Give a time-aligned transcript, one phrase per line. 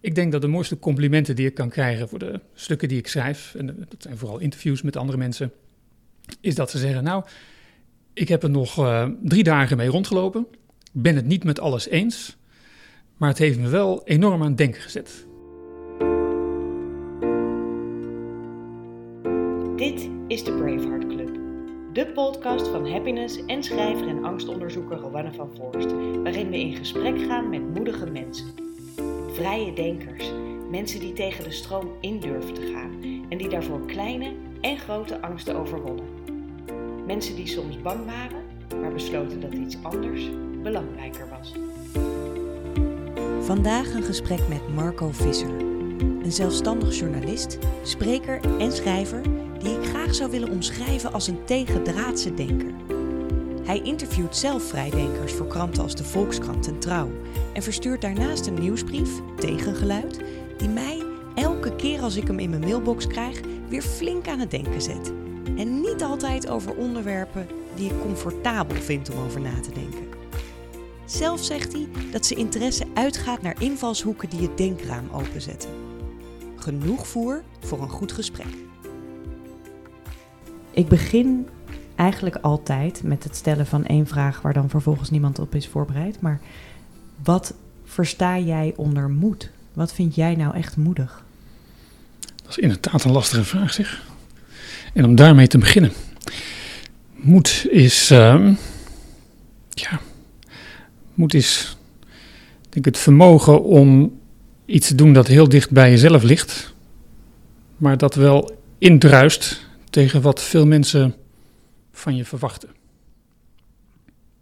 [0.00, 3.08] Ik denk dat de mooiste complimenten die ik kan krijgen voor de stukken die ik
[3.08, 5.52] schrijf, en dat zijn vooral interviews met andere mensen,
[6.40, 7.24] is dat ze zeggen: Nou,
[8.12, 10.46] ik heb er nog uh, drie dagen mee rondgelopen.
[10.92, 12.36] Ik ben het niet met alles eens,
[13.16, 15.26] maar het heeft me wel enorm aan het denken gezet.
[19.76, 21.38] Dit is de Braveheart Club,
[21.92, 25.92] de podcast van happiness en schrijver en angstonderzoeker Rowanne van Voorst,
[26.22, 28.67] waarin we in gesprek gaan met moedige mensen.
[29.38, 30.32] Vrije denkers,
[30.70, 32.90] mensen die tegen de stroom in durven te gaan
[33.28, 36.04] en die daarvoor kleine en grote angsten overwonnen.
[37.06, 38.42] Mensen die soms bang waren,
[38.80, 40.30] maar besloten dat iets anders
[40.62, 41.54] belangrijker was.
[43.40, 45.60] Vandaag een gesprek met Marco Visser,
[45.98, 49.22] een zelfstandig journalist, spreker en schrijver
[49.58, 52.97] die ik graag zou willen omschrijven als een tegendraadse denker.
[53.68, 57.10] Hij interviewt zelf vrijdenkers voor kranten als de Volkskrant en Trouw
[57.52, 60.20] en verstuurt daarnaast een nieuwsbrief, Tegengeluid,
[60.56, 61.02] die mij
[61.34, 65.12] elke keer als ik hem in mijn mailbox krijg weer flink aan het denken zet.
[65.56, 70.08] En niet altijd over onderwerpen die ik comfortabel vind om over na te denken.
[71.04, 75.70] Zelf zegt hij dat zijn interesse uitgaat naar invalshoeken die het denkraam openzetten.
[76.56, 78.54] Genoeg voer voor een goed gesprek.
[80.70, 81.48] Ik begin
[81.98, 86.20] eigenlijk altijd met het stellen van één vraag waar dan vervolgens niemand op is voorbereid.
[86.20, 86.40] Maar
[87.24, 87.54] wat
[87.84, 89.50] versta jij onder moed?
[89.72, 91.24] Wat vind jij nou echt moedig?
[92.42, 94.02] Dat is inderdaad een lastige vraag, zeg.
[94.92, 95.92] En om daarmee te beginnen.
[97.14, 98.10] Moed is.
[98.10, 98.54] Uh,
[99.68, 100.00] ja.
[101.14, 101.76] Moed is.
[102.68, 104.18] Denk het vermogen om
[104.64, 106.74] iets te doen dat heel dicht bij jezelf ligt.
[107.76, 111.14] Maar dat wel indruist tegen wat veel mensen
[111.98, 112.68] van je verwachten.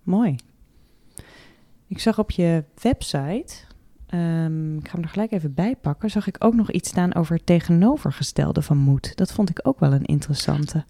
[0.02, 0.36] Mooi.
[1.86, 3.54] Ik zag op je website,
[4.14, 7.14] um, ik ga hem er gelijk even bij pakken, zag ik ook nog iets staan
[7.14, 9.16] over het tegenovergestelde van moed.
[9.16, 10.84] Dat vond ik ook wel een interessante.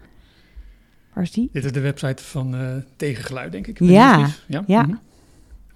[1.13, 1.49] Waar is die?
[1.53, 3.79] Dit is de website van uh, Tegengeluid, denk ik.
[3.79, 4.65] Ja, ja.
[4.67, 4.83] ja.
[4.83, 4.97] Mhm.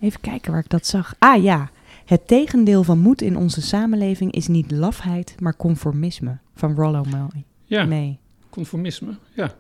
[0.01, 1.15] Even kijken waar ik dat zag.
[1.19, 1.71] Ah ja,
[2.05, 6.39] het tegendeel van moed in onze samenleving is niet lafheid, maar conformisme.
[6.55, 7.45] Van Rollo May.
[7.65, 8.19] Ja, nee.
[8.51, 9.55] conformisme, ja.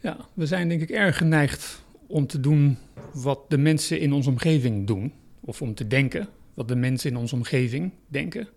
[0.00, 2.76] Ja, we zijn denk ik erg geneigd om te doen
[3.12, 5.12] wat de mensen in onze omgeving doen.
[5.40, 8.48] Of om te denken wat de mensen in onze omgeving denken.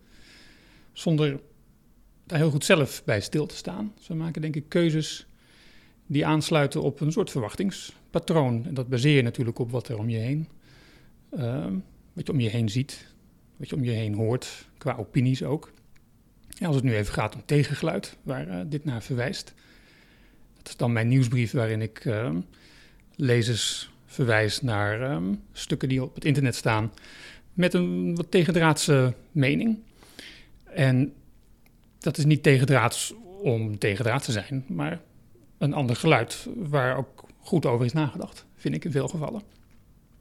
[0.91, 1.39] Zonder
[2.25, 3.91] daar heel goed zelf bij stil te staan.
[3.97, 5.28] Dus we maken denk ik keuzes
[6.05, 8.66] die aansluiten op een soort verwachtingspatroon.
[8.66, 10.47] En dat baseer je natuurlijk op wat er om je heen,
[11.33, 11.66] uh,
[12.13, 13.07] wat je om je heen ziet,
[13.57, 15.72] wat je om je heen hoort, qua opinies ook.
[16.47, 19.53] Ja, als het nu even gaat om tegengeluid, waar uh, dit naar verwijst.
[20.59, 22.30] Dat is dan mijn nieuwsbrief waarin ik uh,
[23.16, 26.92] lezers verwijs naar ehm, stukken die op het internet staan
[27.53, 29.80] met een wat tegendraadse mening.
[30.64, 31.14] En
[32.00, 35.02] dat is niet tegendraads om tegendraad te zijn, maar
[35.58, 39.41] een ander geluid waar ook goed over is nagedacht, vind ik in veel gevallen.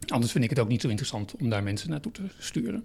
[0.06, 2.84] Anders vind ik het ook niet zo interessant om daar mensen naartoe te sturen.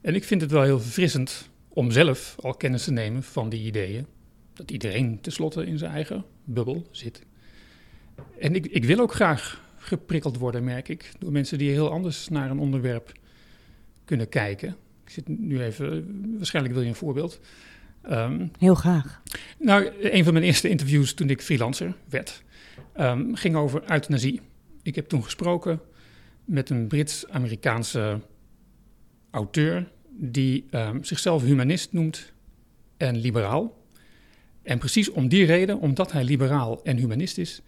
[0.00, 3.66] En ik vind het wel heel verfrissend om zelf al kennis te nemen van die
[3.66, 4.06] ideeën.
[4.56, 7.22] Dat iedereen tenslotte in zijn eigen bubbel zit.
[8.38, 12.28] En ik, ik wil ook graag geprikkeld worden, merk ik, door mensen die heel anders
[12.28, 13.12] naar een onderwerp
[14.04, 14.76] kunnen kijken.
[15.04, 16.06] Ik zit nu even,
[16.36, 17.40] waarschijnlijk wil je een voorbeeld.
[18.10, 19.22] Um, heel graag.
[19.58, 22.42] Nou, een van mijn eerste interviews toen ik freelancer werd,
[23.00, 24.40] um, ging over euthanasie.
[24.82, 25.80] Ik heb toen gesproken
[26.44, 28.20] met een Brits-Amerikaanse
[29.30, 32.32] auteur die um, zichzelf humanist noemt
[32.96, 33.75] en liberaal.
[34.66, 37.60] En precies om die reden, omdat hij liberaal en humanist is,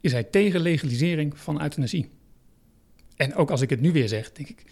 [0.00, 2.08] is hij tegen legalisering van euthanasie.
[3.16, 4.64] En ook als ik het nu weer zeg, denk ik,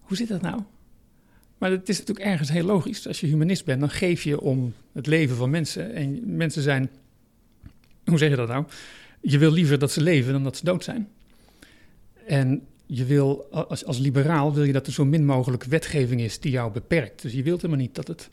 [0.00, 0.62] hoe zit dat nou?
[1.58, 3.06] Maar het is natuurlijk ergens heel logisch.
[3.06, 5.94] Als je humanist bent, dan geef je om het leven van mensen.
[5.94, 6.90] En mensen zijn,
[8.04, 8.64] hoe zeg je dat nou?
[9.20, 11.08] Je wil liever dat ze leven dan dat ze dood zijn.
[12.26, 16.40] En je wil, als, als liberaal wil je dat er zo min mogelijk wetgeving is
[16.40, 17.22] die jou beperkt.
[17.22, 18.30] Dus je wilt helemaal niet dat het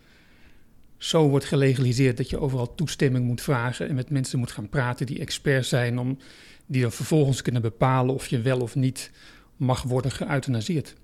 [1.00, 5.06] zo wordt gelegaliseerd dat je overal toestemming moet vragen en met mensen moet gaan praten
[5.06, 6.18] die experts zijn, om,
[6.66, 9.12] die dan vervolgens kunnen bepalen of je wel of niet
[9.58, 10.96] mag worden geëuthanaseerd.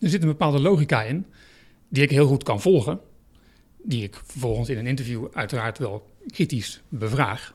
[0.00, 1.26] Er zit een bepaalde logica in,
[1.88, 3.00] die ik heel goed kan volgen,
[3.82, 7.54] die ik vervolgens in een interview uiteraard wel kritisch bevraag.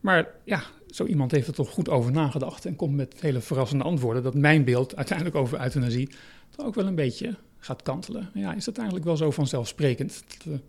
[0.00, 3.84] Maar ja, zo iemand heeft er toch goed over nagedacht en komt met hele verrassende
[3.84, 6.08] antwoorden dat mijn beeld uiteindelijk over euthanasie
[6.50, 8.30] toch ook wel een beetje gaat kantelen.
[8.34, 10.60] Ja, is dat eigenlijk wel zo vanzelfsprekend dat we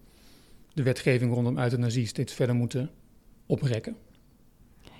[0.74, 2.89] de wetgeving rondom euthanasie steeds verder moeten
[3.45, 3.95] oprekken?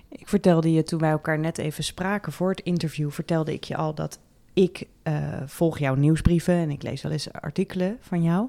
[0.10, 3.75] Ik vertelde je toen wij elkaar net even spraken voor het interview, vertelde ik je
[3.75, 4.19] al dat
[4.54, 8.48] ik uh, volg jouw nieuwsbrieven en ik lees wel eens artikelen van jou.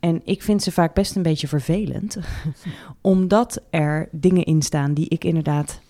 [0.00, 2.18] En ik vind ze vaak best een beetje vervelend,
[3.00, 5.80] omdat er dingen in staan die ik inderdaad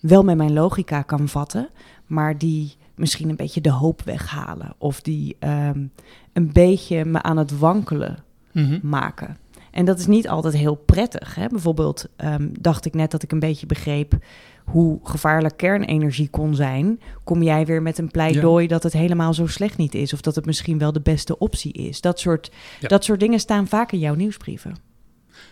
[0.00, 1.68] wel met mijn logica kan vatten,
[2.06, 5.92] maar die misschien een beetje de hoop weghalen of die um,
[6.32, 8.18] een beetje me aan het wankelen
[8.52, 8.78] Mhm.
[8.82, 9.36] maken.
[9.70, 11.34] En dat is niet altijd heel prettig.
[11.34, 11.46] Hè?
[11.46, 14.12] Bijvoorbeeld ehm, dacht ik net dat ik een beetje begreep
[14.64, 17.00] hoe gevaarlijk kernenergie kon zijn.
[17.24, 20.34] Kom jij weer met een pleidooi dat het helemaal zo slecht niet is, of dat
[20.34, 22.00] het misschien wel de beste optie is?
[22.00, 22.50] Dat soort,
[22.80, 22.88] Ja.
[22.88, 24.74] dat soort dingen staan vaak in jouw nieuwsbrieven.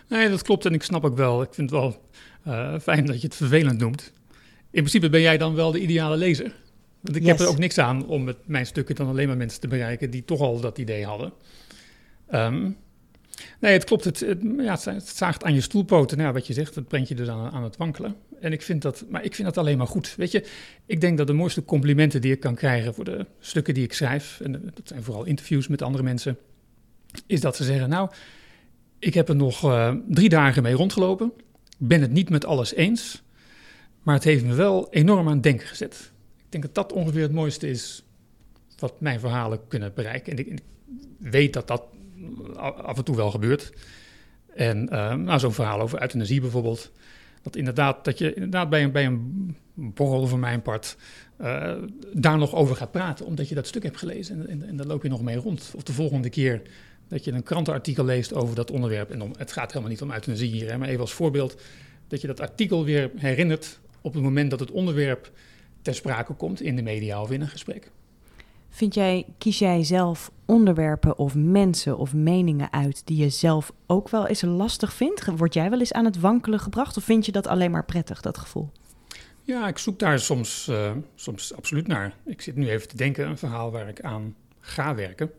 [0.09, 1.41] Nee, dat klopt en ik snap ook wel.
[1.41, 2.01] Ik vind het wel
[2.43, 4.13] eh, fijn dat je het vervelend noemt.
[4.71, 6.55] In principe ben jij dan wel de ideale lezer.
[7.01, 9.61] Want ik heb er ook niks aan om met mijn stukken dan alleen maar mensen
[9.61, 11.33] te bereiken die toch al dat idee hadden.
[12.27, 12.69] Ehm,
[13.59, 14.03] nee, het klopt.
[14.03, 16.17] Het, het, ja, het, zaagt aan je stoelpoten.
[16.17, 18.15] Nou, wat je zegt, dat brengt je dus aan, aan het wankelen.
[18.41, 20.13] En ik vind dat, maar ik vind dat alleen maar goed.
[20.17, 20.45] Weet je,
[20.85, 23.93] ik denk dat de mooiste complimenten die ik kan krijgen voor de stukken die ik
[23.93, 26.37] schrijf, en dat zijn vooral interviews met andere mensen,
[27.25, 28.09] is dat ze zeggen, nou,
[28.99, 31.31] ik heb er nog eh, drie dagen mee rondgelopen.
[31.79, 33.23] Ik ben het niet met alles eens,
[34.03, 36.11] maar het heeft me wel enorm aan het denken gezet.
[36.49, 38.03] Ik denk dat dat ongeveer het mooiste is
[38.79, 40.31] wat mijn verhalen kunnen bereiken.
[40.31, 40.61] En ik,
[41.17, 41.83] weet dat dat
[42.57, 43.73] af en toe wel gebeurt.
[44.55, 46.91] En eh, nou, zo'n verhaal over euthanasie bijvoorbeeld.
[47.41, 50.97] Dat, inderdaad, dat je inderdaad bij een, bij een borrel van mijn part
[51.37, 51.75] eh,
[52.13, 53.25] daar nog over gaat praten.
[53.25, 55.71] Omdat je dat stuk hebt gelezen en, en, en daar loop je nog mee rond.
[55.75, 56.61] Of de volgende keer
[57.07, 59.09] dat je een krantenartikel leest over dat onderwerp.
[59.09, 61.61] En om, het gaat helemaal niet om euthanasie hier, hè, maar even als voorbeeld.
[62.07, 65.31] Dat je dat artikel weer herinnert op het moment dat het onderwerp
[65.89, 67.91] ter sprake komt in de media of in een gesprek.
[68.69, 74.09] Vind jij, kies jij zelf onderwerpen of mensen of meningen uit die je zelf ook
[74.09, 75.25] wel eens lastig vindt?
[75.25, 78.21] Word jij wel eens aan het wankelen gebracht of vind je dat alleen maar prettig,
[78.21, 78.69] dat gevoel?
[79.43, 82.13] Ja, ik zoek daar soms, uh, soms absoluut naar.
[82.25, 85.31] Ik zit nu even te denken, een verhaal waar ik aan ga werken,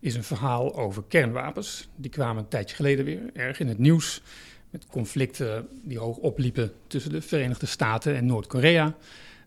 [0.00, 1.88] is een verhaal over kernwapens.
[1.96, 4.22] Die kwamen een tijdje geleden weer erg in het nieuws,
[4.70, 8.94] met conflicten die hoog opliepen tussen de Verenigde Staten en Noord-Korea.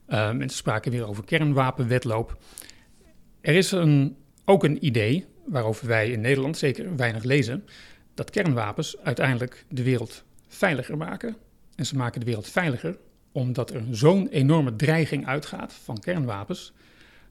[0.09, 2.37] Uh, mensen spraken weer over kernwapenwetloop.
[3.41, 7.65] Er is een, ook een idee, waarover wij in Nederland zeker weinig lezen,
[8.13, 11.35] dat kernwapens uiteindelijk de wereld veiliger maken.
[11.75, 12.97] En ze maken de wereld veiliger
[13.31, 16.73] omdat er zo'n enorme dreiging uitgaat van kernwapens,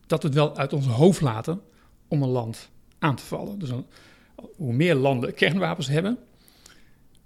[0.07, 1.61] dat we het wel uit ons hoofd laten
[2.09, 3.59] om een land aan te vallen.
[3.59, 3.71] Dus
[4.57, 6.19] hoe meer landen kernwapens hebben,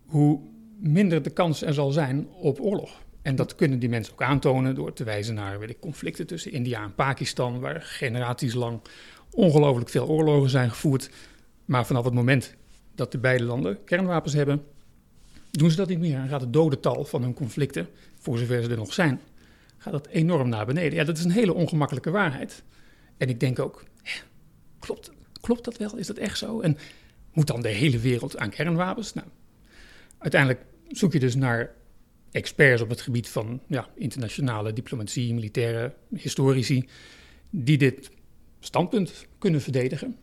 [0.04, 0.40] hoe
[0.78, 3.02] minder de kans er zal zijn op oorlog.
[3.22, 6.52] En dat kunnen die mensen ook aantonen door te wijzen naar weet ik, conflicten tussen
[6.52, 8.80] India en Pakistan, waar generaties lang
[9.30, 11.10] ongelooflijk veel oorlogen zijn gevoerd.
[11.64, 12.54] Maar vanaf het moment
[12.94, 14.64] dat de beide landen kernwapens hebben,
[15.50, 16.18] doen ze dat niet meer.
[16.18, 17.88] En gaat het dodental van hun conflicten,
[18.18, 19.20] voor zover ze er nog zijn,
[19.78, 20.94] gaat dat enorm naar beneden.
[20.94, 22.62] Ja, dat is een hele ongemakkelijke waarheid.
[23.16, 23.84] En ik denk ook,
[24.78, 25.10] klopt,
[25.40, 25.96] klopt dat wel?
[25.96, 26.60] Is dat echt zo?
[26.60, 26.78] En
[27.32, 29.14] moet dan de hele wereld aan kernwapens?
[29.14, 29.26] Nou,
[30.18, 31.74] uiteindelijk zoek je dus naar
[32.32, 36.88] experts op het gebied van ja, internationale diplomatie, militaire historici,
[37.50, 38.10] die dit
[38.60, 40.16] standpunt kunnen verdedigen.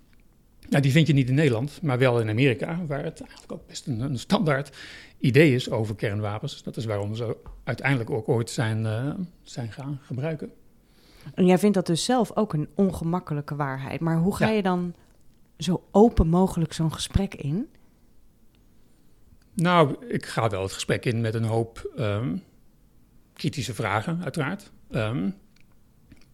[0.69, 3.67] Nou, die vind je niet in Nederland, maar wel in Amerika, waar het eigenlijk ook
[3.67, 4.77] best een, een standaard
[5.17, 6.63] idee is over kernwapens.
[6.63, 10.51] Dat is waarom ze uiteindelijk ook ooit zijn, uh, zijn gaan gebruiken.
[11.33, 14.00] En jij vindt dat dus zelf ook een ongemakkelijke waarheid.
[14.00, 14.53] Maar hoe ga ja.
[14.53, 14.94] je dan
[15.57, 17.68] zo open mogelijk zo'n gesprek in?
[19.59, 22.44] Nou, ik ga wel het gesprek in met een hoop um,
[23.33, 24.71] kritische vragen, uiteraard.
[24.92, 25.35] Um,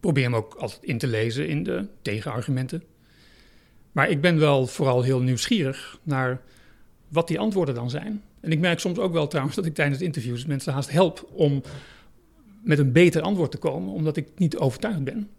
[0.00, 2.82] probeer hem ook altijd in te lezen in de tegenargumenten.
[3.92, 6.40] Maar ik ben wel vooral heel nieuwsgierig naar
[7.08, 8.22] wat die antwoorden dan zijn.
[8.40, 11.62] En ik merk soms ook wel trouwens dat ik tijdens interviews mensen haast help om
[12.62, 15.30] met een beter antwoord te komen, omdat ik niet overtuigd ben.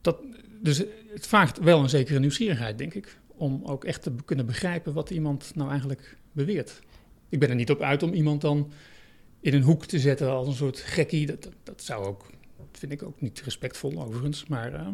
[0.00, 0.16] Dat,
[0.60, 0.78] dus
[1.14, 5.10] het vraagt wel een zekere nieuwsgierigheid, denk ik, om ook echt te kunnen begrijpen wat
[5.10, 6.80] iemand nou eigenlijk beweert.
[7.28, 8.72] Ik ben er niet op uit om iemand dan
[9.40, 11.26] in een hoek te zetten als een soort gekkie.
[11.26, 14.88] Dat, dat, zou ook, dat vind ik ook niet respectvol overigens, maar uh,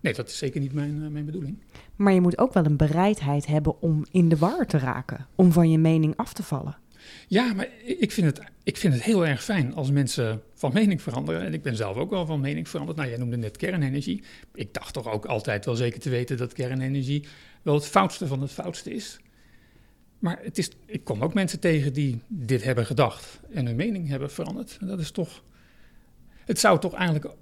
[0.00, 1.62] nee, dat is zeker niet mijn, uh, mijn bedoeling.
[1.96, 5.52] Maar je moet ook wel een bereidheid hebben om in de war te raken, om
[5.52, 6.76] van je mening af te vallen.
[7.28, 11.02] Ja, maar ik vind, het, ik vind het heel erg fijn als mensen van mening
[11.02, 11.42] veranderen.
[11.42, 12.98] En ik ben zelf ook wel van mening veranderd.
[12.98, 14.22] Nou, jij noemde net kernenergie.
[14.54, 17.24] Ik dacht toch ook altijd wel zeker te weten dat kernenergie
[17.68, 19.18] wel het foutste van het foutste is.
[20.18, 24.08] Maar het is, ik kom ook mensen tegen die dit hebben gedacht en hun mening
[24.08, 24.76] hebben veranderd.
[24.80, 25.42] En dat is toch.
[26.44, 27.34] Het zou toch eigenlijk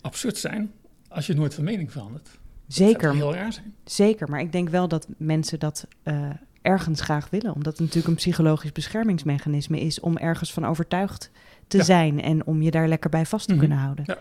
[0.00, 0.72] absurd zijn
[1.08, 2.28] als je nooit van mening verandert.
[2.66, 2.92] Zeker.
[2.92, 3.74] Dat zou heel raar zijn.
[3.84, 6.30] Zeker, maar ik denk wel dat mensen dat uh,
[6.62, 7.54] ergens graag willen.
[7.54, 11.30] Omdat het natuurlijk een psychologisch beschermingsmechanisme is om ergens van overtuigd
[11.66, 11.84] te ja.
[11.84, 13.68] zijn en om je daar lekker bij vast te mm -hmm.
[13.68, 14.04] kunnen houden.
[14.06, 14.18] Ja.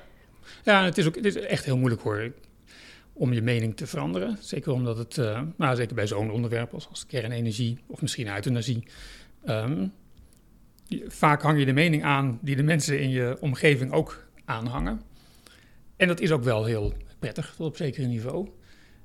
[0.63, 2.31] Ja, het is ook het is echt heel moeilijk hoor
[3.13, 4.38] om je mening te veranderen.
[4.39, 8.84] Zeker omdat het, uh, nou, zeker bij zo'n onderwerp als, kernenergie of misschien euthanasie.
[9.46, 9.91] Um,
[11.08, 15.01] vaak hang je de mening aan die de mensen in je omgeving ook aanhangen.
[15.96, 18.50] En dat is ook wel heel prettig tot op zeker niveau.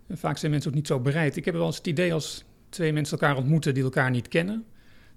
[0.06, 1.36] En vaak zijn mensen ook niet zo bereid.
[1.36, 4.64] Ik heb wel eens het idee als twee mensen elkaar ontmoeten die elkaar niet kennen,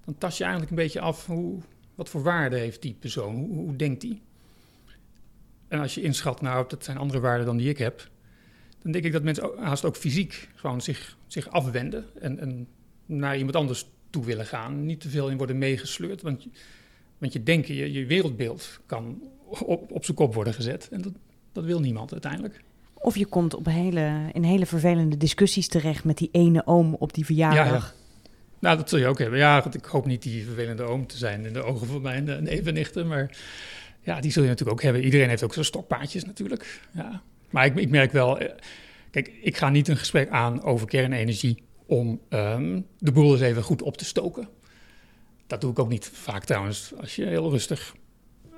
[0.05, 1.59] dan tas je eigenlijk een beetje af hoe,
[1.95, 4.21] wat voor waarde heeft die persoon, hoe, hoe denkt die.
[5.67, 8.09] En als je inschat, nou, dat zijn andere waarden dan die ik heb,
[8.81, 12.67] dan denk ik dat mensen haast ook fysiek gewoon zich, zich afwenden en, en
[13.05, 14.85] naar iemand anders toe willen gaan.
[14.85, 16.47] Niet te veel in worden meegesleurd, want,
[17.17, 19.21] want je denken, je, je wereldbeeld kan
[19.65, 20.87] op, op zijn kop worden gezet.
[20.91, 21.13] En dat,
[21.51, 22.63] dat wil niemand uiteindelijk.
[22.93, 27.13] Of je komt op hele, in hele vervelende discussies terecht met die ene oom op
[27.13, 27.95] die verjaardag.
[27.95, 29.39] Ja, Nou, dat zul je ook hebben.
[29.39, 32.37] Ja, ik hoop niet die vervelende oom te zijn in de ogen van mijn uh,
[32.37, 33.07] nevennichten.
[33.07, 33.37] Maar
[34.01, 35.03] ja, die zul je natuurlijk ook hebben.
[35.03, 36.81] Iedereen heeft ook zijn stokpaardjes natuurlijk.
[36.91, 37.21] Ja.
[37.51, 38.39] Maar ik, ik merk wel...
[38.39, 38.55] Eh,
[39.11, 41.63] kijk, ik ga niet een gesprek aan over kernenergie...
[41.85, 44.49] om um, de boel eens even goed op te stoken.
[45.47, 46.93] Dat doe ik ook niet vaak trouwens.
[46.99, 47.95] Als je heel rustig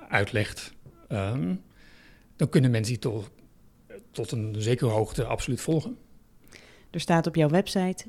[0.09, 0.73] uitlegt...
[1.09, 1.61] Um,
[2.35, 3.29] dan kunnen mensen die toch
[4.11, 5.97] tot een zekere hoogte absoluut volgen.
[6.91, 8.05] Er staat op jouw website: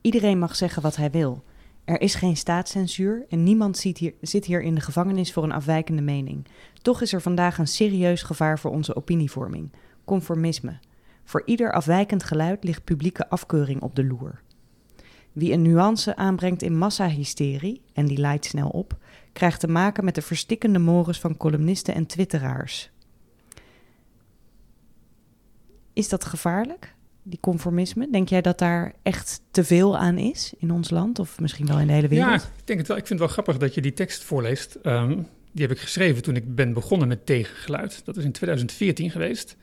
[0.00, 1.44] iedereen mag zeggen wat hij wil.
[1.84, 5.52] Er is geen staatscensuur en niemand zit hier, zit hier in de gevangenis voor een
[5.52, 6.46] afwijkende mening.
[6.82, 9.72] Toch is er vandaag een serieus gevaar voor onze opinievorming:
[10.04, 10.78] conformisme.
[11.24, 14.40] Voor ieder afwijkend geluid ligt publieke afkeuring op de loer.
[15.32, 18.96] Wie een nuance aanbrengt in massahysterie, en die leidt snel op,
[19.32, 22.90] krijgt te maken met de verstikkende mores van columnisten en twitteraars.
[25.92, 28.10] Is dat gevaarlijk, die conformisme?
[28.10, 31.80] Denk jij dat daar echt te veel aan is in ons land of misschien wel
[31.80, 32.30] in de hele wereld?
[32.30, 32.96] Ja, ik denk het wel.
[32.96, 34.78] Ik vind het wel grappig dat je die tekst voorleest.
[34.82, 38.04] Um, die heb ik geschreven toen ik ben begonnen met tegengeluid.
[38.04, 39.56] Dat is in 2014 geweest.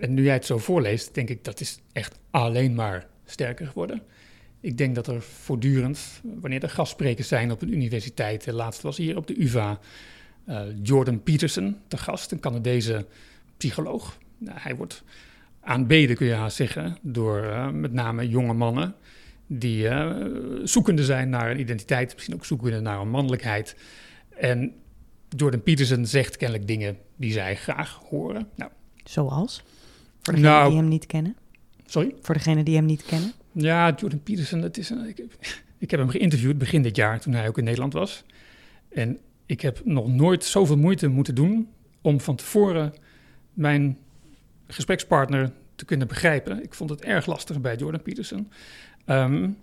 [0.00, 4.02] En nu jij het zo voorleest, denk ik dat is echt alleen maar sterker geworden.
[4.60, 9.16] Ik denk dat er voortdurend, wanneer er gastsprekers zijn op een universiteit, laatst was hier
[9.16, 9.78] op de UVA
[10.48, 13.06] uh, Jordan Peterson te gast, een Canadese
[13.56, 14.18] psycholoog.
[14.38, 15.02] Nou, hij wordt
[15.60, 18.94] aanbeden, kun je haast zeggen, door uh, met name jonge mannen
[19.46, 19.88] die
[20.62, 23.76] zoekende zijn naar een identiteit, misschien ook zoekende naar een mannelijkheid.
[24.28, 24.74] En
[25.36, 28.48] Jordan Peterson zegt kennelijk dingen die zij graag horen.
[28.56, 28.70] Nou,
[29.04, 29.62] Zoals?
[30.22, 31.36] Voor degenen nou, die hem niet kennen?
[31.86, 32.14] Sorry?
[32.20, 33.32] Voor degenen die hem niet kennen?
[33.52, 35.18] Ja, Jordan Peterson, dat is een, ik,
[35.78, 38.24] ik heb hem geïnterviewd begin dit jaar, toen hij ook in Nederland was.
[38.88, 41.68] En ik heb nog nooit zoveel moeite moeten doen
[42.00, 42.94] om van tevoren
[43.52, 43.98] mijn
[44.66, 46.62] gesprekspartner te kunnen begrijpen.
[46.62, 48.50] Ik vond het erg lastig bij Jordan Peterson.
[49.06, 49.56] Um,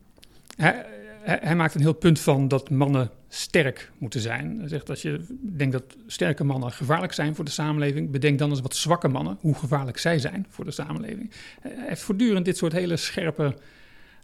[0.56, 0.86] hij,
[1.28, 4.60] hij, maakt een heel punt van dat mannen sterk moeten zijn.
[4.60, 8.50] Hij zegt als je denkt dat sterke mannen gevaarlijk zijn voor de samenleving, bedenk dan
[8.50, 11.32] eens wat zwakke mannen, hoe gevaarlijk zij zijn voor de samenleving.
[11.62, 13.56] Hij heeft voortdurend dit soort hele scherpe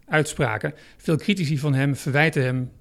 [0.05, 0.73] uitspraken.
[0.97, 2.71] Veel critici van hem verwijten hem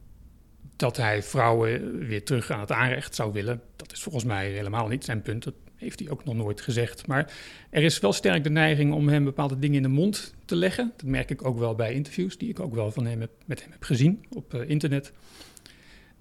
[0.77, 3.61] dat hij vrouwen weer terug aan het aanrecht zou willen.
[3.77, 5.45] Dat is volgens mij helemaal niet zijn punt.
[5.45, 7.07] Dat heeft hij ook nog nooit gezegd.
[7.07, 7.33] Maar
[7.71, 10.93] er is wel sterk de neiging om hem bepaalde dingen in de mond te leggen.
[10.97, 13.63] Dat merk ik ook wel bij interviews die ik ook wel van hem heb, met
[13.63, 15.13] hem heb gezien op uh, internet.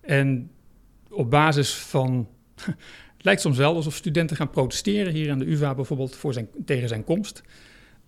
[0.02, 0.52] En
[1.10, 2.28] op basis van.
[3.22, 6.50] Het lijkt soms wel alsof studenten gaan protesteren hier aan de UVA bijvoorbeeld voor zijn,
[6.66, 7.42] tegen zijn komst.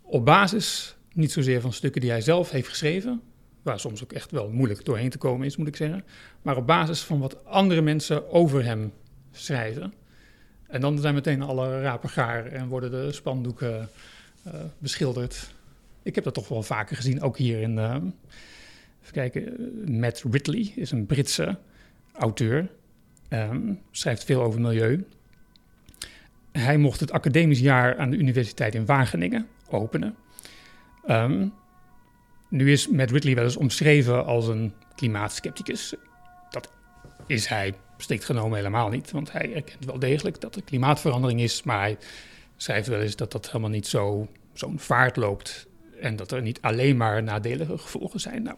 [0.02, 3.22] Op basis niet zozeer van stukken die hij zelf heeft geschreven,
[3.62, 6.06] waar soms ook echt wel moeilijk doorheen te komen is, moet ik zeggen,
[6.42, 8.94] maar op basis van wat andere mensen over hem
[9.32, 9.94] schrijven.
[10.74, 13.90] En dan zijn meteen alle rapen gaar en worden de spandoeken
[14.48, 15.54] uh, beschilderd.
[16.04, 17.78] Ik heb dat toch wel vaker gezien, ook hier in.
[17.78, 17.96] Uh,
[19.02, 21.58] even kijken, Matt Ridley is een Britse
[22.14, 22.70] auteur.
[23.30, 25.06] Um, schrijft veel over milieu.
[26.52, 30.16] Hij mocht het academisch jaar aan de Universiteit in Wageningen openen.
[31.08, 31.54] Um,
[32.50, 35.96] nu is Matt Ridley wel eens omschreven als een klimaatskepticus.
[36.50, 36.72] Dat
[37.28, 41.64] is hij strikt genomen helemaal niet, want hij erkent wel degelijk dat er klimaatverandering is,
[41.64, 41.98] maar hij
[42.58, 45.68] schrijft wel eens dat dat helemaal niet zo, zo'n vaart loopt
[46.00, 48.44] en dat er niet alleen maar nadelige gevolgen zijn.
[48.44, 48.58] Nou,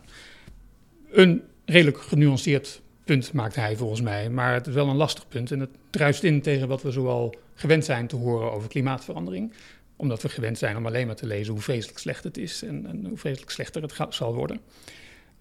[1.11, 5.51] een redelijk genuanceerd punt maakt hij volgens mij, maar het is wel een lastig punt
[5.51, 9.53] en het druist in tegen wat we zoal gewend zijn te horen over klimaatverandering
[9.95, 13.05] omdat we gewend zijn om alleen maar te lezen hoe vreselijk slecht het is en,
[13.07, 14.59] hoe vreselijk slechter het zal worden.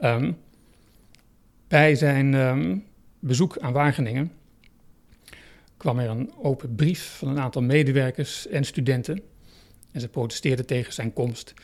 [0.01, 0.37] Um,
[1.69, 2.85] bij zijn um,
[3.27, 4.33] bezoek aan Wageningen
[5.77, 9.23] kwam er een open brief van een aantal medewerkers en studenten.
[9.93, 11.55] En ze protesteerden tegen zijn komst.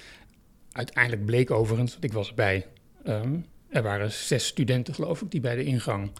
[0.73, 2.67] Uiteindelijk bleek overigens, want ik was erbij,
[3.07, 6.11] um, er waren zes studenten geloof ik die bij de ingang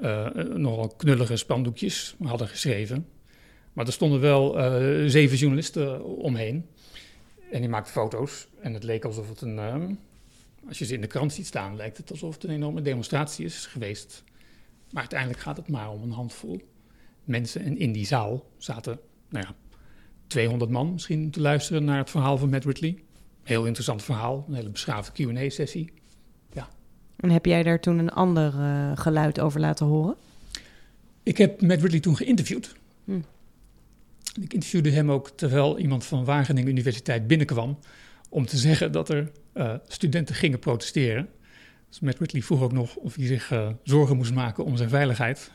[0.00, 3.06] uh, nogal knullige spandoekjes hadden geschreven.
[3.72, 6.66] Maar er stonden wel eh, zeven journalisten omheen.
[7.50, 8.48] En die maakten foto's.
[8.60, 9.58] En het leek alsof het een.
[9.58, 9.94] ehm,
[10.68, 13.44] als je ze in de krant ziet staan, lijkt het alsof het een enorme demonstratie
[13.44, 14.24] is geweest.
[14.92, 16.60] Maar uiteindelijk gaat het maar om een handvol
[17.24, 17.62] mensen.
[17.62, 19.54] En in die zaal zaten, nou ja,
[20.26, 23.02] 200 man misschien te luisteren naar het verhaal van Matt Ridley.
[23.42, 25.92] Heel interessant verhaal, een hele beschaafde QA-sessie.
[27.22, 30.16] En heb jij daar toen een ander eh, geluid over laten horen?
[31.22, 32.74] Ik heb Matt Ridley toen geïnterviewd.
[33.04, 33.20] Hm.
[34.40, 37.78] Ik interviewde hem ook terwijl iemand van Wageningen Universiteit binnenkwam
[38.28, 41.28] om te zeggen dat er eh, studenten gingen protesteren.
[41.92, 44.88] Dus Matt Ridley vroeg ook nog of hij zich eh, zorgen moest maken om zijn
[44.88, 45.50] veiligheid.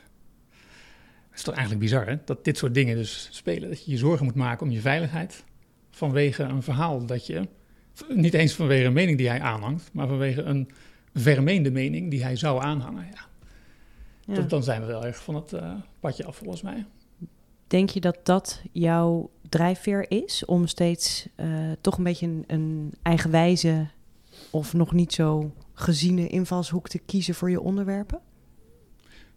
[1.30, 2.16] Het is toch eigenlijk bizar hè?
[2.26, 3.70] dat dit soort dingen dus spelen.
[3.70, 5.44] Dat je je zorgen moet maken om je veiligheid
[5.92, 7.48] vanwege een verhaal dat je,
[8.10, 10.70] niet eens vanwege een mening die hij aanhangt, maar vanwege een
[11.14, 13.06] vermeende mening die hij zou aanhangen.
[13.14, 13.26] Ja,
[14.26, 14.34] Ja.
[14.34, 16.86] dat- dan zijn we wel erg van het eh, padje af volgens mij.
[17.68, 21.48] Denk je dat dat jouw drijfveer is om steeds eh,
[21.82, 23.88] toch een beetje een, een eigenwijze
[24.50, 28.20] of nog niet zo geziene invalshoek te kiezen voor je onderwerpen?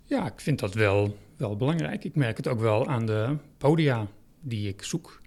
[0.04, 2.04] Ja, ik vind dat wel, wel belangrijk.
[2.04, 4.06] Ik merk het ook wel aan de podia
[4.40, 5.20] die ik zoek.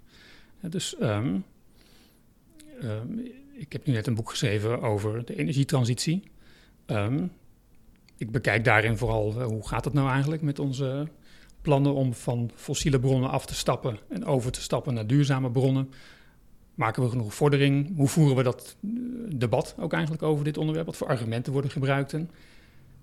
[0.60, 1.36] Dus ehm,
[2.80, 3.18] ehm,
[3.52, 6.22] ik heb nu net een boek geschreven over de energietransitie.
[6.86, 7.26] Ehm,
[8.16, 11.08] ik bekijk daarin vooral eh, hoe gaat het nou eigenlijk met onze
[11.60, 15.90] plannen om van fossiele bronnen af te stappen en over te stappen naar duurzame bronnen.
[16.74, 17.96] Maken we genoeg vordering?
[17.96, 18.90] Hoe voeren we dat eh,
[19.36, 20.86] debat ook eigenlijk over dit onderwerp?
[20.86, 22.12] Wat voor argumenten worden gebruikt?
[22.12, 22.30] En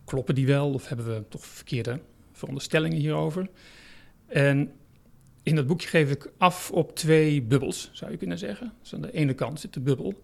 [0.06, 2.00] kloppen die wel of hebben we toch verkeerde
[2.32, 3.50] veronderstellingen hierover?
[4.28, 4.72] En
[5.44, 8.74] in dat boekje geef ik af op twee bubbels, zou je kunnen zeggen.
[8.82, 10.22] Dus aan de ene kant zit de bubbel.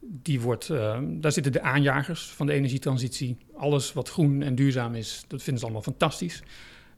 [0.00, 3.36] Die wordt, eh, daar zitten de aanjagers van de energietransitie.
[3.54, 6.42] Alles wat groen en duurzaam is, dat vinden ze allemaal fantastisch.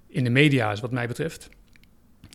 [0.07, 1.49] In de media is wat mij betreft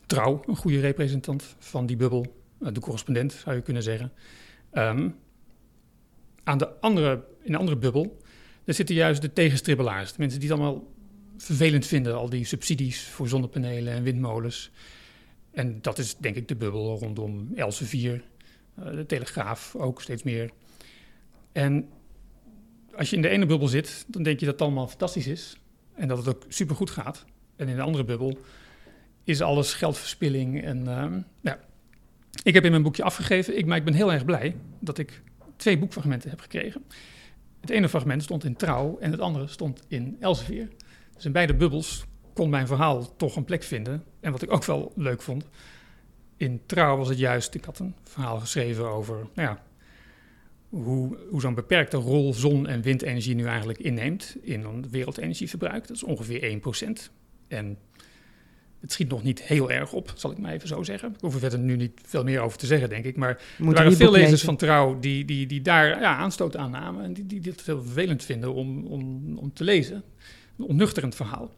[0.06, 2.43] trouw een goede representant van die bubbel.
[2.64, 4.12] Eh, de correspondent zou je kunnen zeggen.
[4.72, 5.10] Ehm,
[6.44, 8.22] aan de andere, in de andere bubbel
[8.64, 10.12] daar zitten juist de tegenstribbelaars.
[10.12, 10.92] De mensen die het allemaal
[11.38, 14.72] vervelend vinden, al die subsidies voor zonnepanelen en windmolens.
[15.52, 18.24] En dat is denk ik de bubbel rondom Elsevier,
[18.76, 20.52] eh, de Telegraaf ook steeds meer.
[21.52, 21.90] En
[22.96, 25.58] als je in de ene bubbel zit, dan denk je dat het allemaal fantastisch is
[25.94, 27.26] en dat het ook supergoed gaat.
[27.56, 28.38] En in de andere bubbel
[29.24, 30.64] is alles geldverspilling.
[30.64, 31.60] En ehm, ja,
[32.44, 35.22] ik heb in mijn boekje afgegeven, ik, maar ik ben heel erg blij dat ik
[35.56, 36.84] twee boekfragmenten heb gekregen.
[37.62, 40.68] Het ene fragment stond in Trouw en het andere stond in Elsevier.
[41.16, 44.04] Dus in beide bubbels kon mijn verhaal toch een plek vinden.
[44.20, 45.50] En wat ik ook wel leuk vond,
[46.38, 49.64] in Trouw was het juist, ik had een verhaal geschreven over nou ja,
[50.70, 55.88] hoe, hoe zo'n beperkte rol zon- en windenergie nu eigenlijk inneemt in een wereldenergieverbruik.
[55.88, 57.12] Dat is ongeveer 1%.
[57.48, 57.78] En
[58.84, 61.10] het schiet nog niet heel erg op, zal ik maar even zo zeggen.
[61.10, 63.16] Ik hoef er verder nu niet veel meer over te zeggen, denk ik.
[63.16, 66.72] Maar Moet er waren veel lezers van Trouw die, die, die daar ja, aanstoot aan
[66.72, 67.04] namen.
[67.04, 70.04] En die, die dit heel vervelend vinden om, om, om te lezen.
[70.58, 71.52] Een onnuchterend verhaal.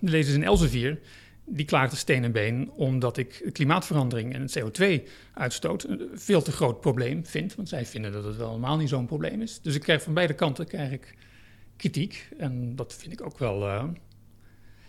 [0.00, 0.98] De lezers in Elsevier,
[1.44, 2.70] die klaagden steen en been...
[2.70, 5.84] omdat ik klimaatverandering en het CO2-uitstoot...
[5.84, 7.54] een veel te groot probleem vind.
[7.54, 9.60] Want zij vinden dat het wel helemaal niet zo'n probleem is.
[9.60, 11.14] Dus ik krijg van beide kanten krijg ik
[11.76, 12.28] kritiek.
[12.38, 13.66] En dat vind ik ook wel...
[13.68, 13.84] eh,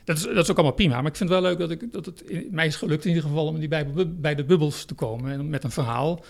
[0.08, 1.92] dat is, dat is ook allemaal prima, maar ik vind het wel leuk dat, ik,
[1.94, 4.86] dat het in- mij is gelukt in ieder geval om die bij, bij de bubbels
[4.86, 5.32] te komen.
[5.32, 6.24] En met een verhaal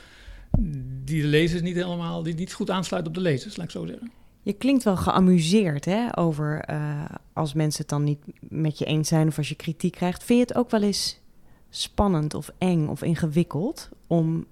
[1.03, 3.85] die de lezers niet helemaal, die niet goed aansluit op de lezers, laat ik zo
[3.85, 4.11] zeggen.
[4.41, 9.07] Je klinkt wel geamuseerd hè, over eh, als mensen het dan niet met je eens
[9.07, 10.23] zijn of als je kritiek krijgt.
[10.23, 11.19] Vind je het ook wel eens
[11.69, 14.45] spannend of eng of ingewikkeld om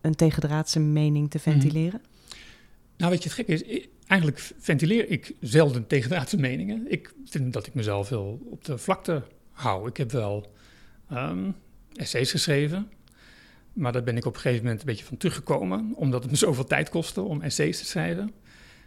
[0.00, 2.00] een tegendraadse mening te ventileren?
[2.96, 6.90] Nou, weet je, het gekke is, eigenlijk ventileer ik zelden tegendraadse meningen.
[6.90, 9.88] Ik vind dat ik mezelf heel op de vlakte hou.
[9.88, 10.52] Ik heb wel
[11.08, 11.50] ehm,
[11.94, 12.90] essays geschreven,
[13.72, 16.36] maar daar ben ik op een gegeven moment een beetje van teruggekomen, omdat het me
[16.46, 18.32] zoveel tijd kostte om essays te schrijven.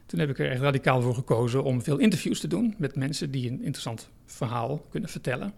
[0.05, 3.31] Toen heb ik er echt radicaal voor gekozen om veel interviews te doen met mensen
[3.31, 5.53] die een interessant verhaal kunnen vertellen.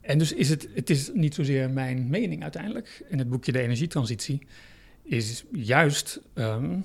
[0.00, 3.04] En dus is het, het is niet zozeer mijn mening uiteindelijk.
[3.08, 4.46] In het boekje De Energietransitie
[5.02, 6.78] is juist ehm,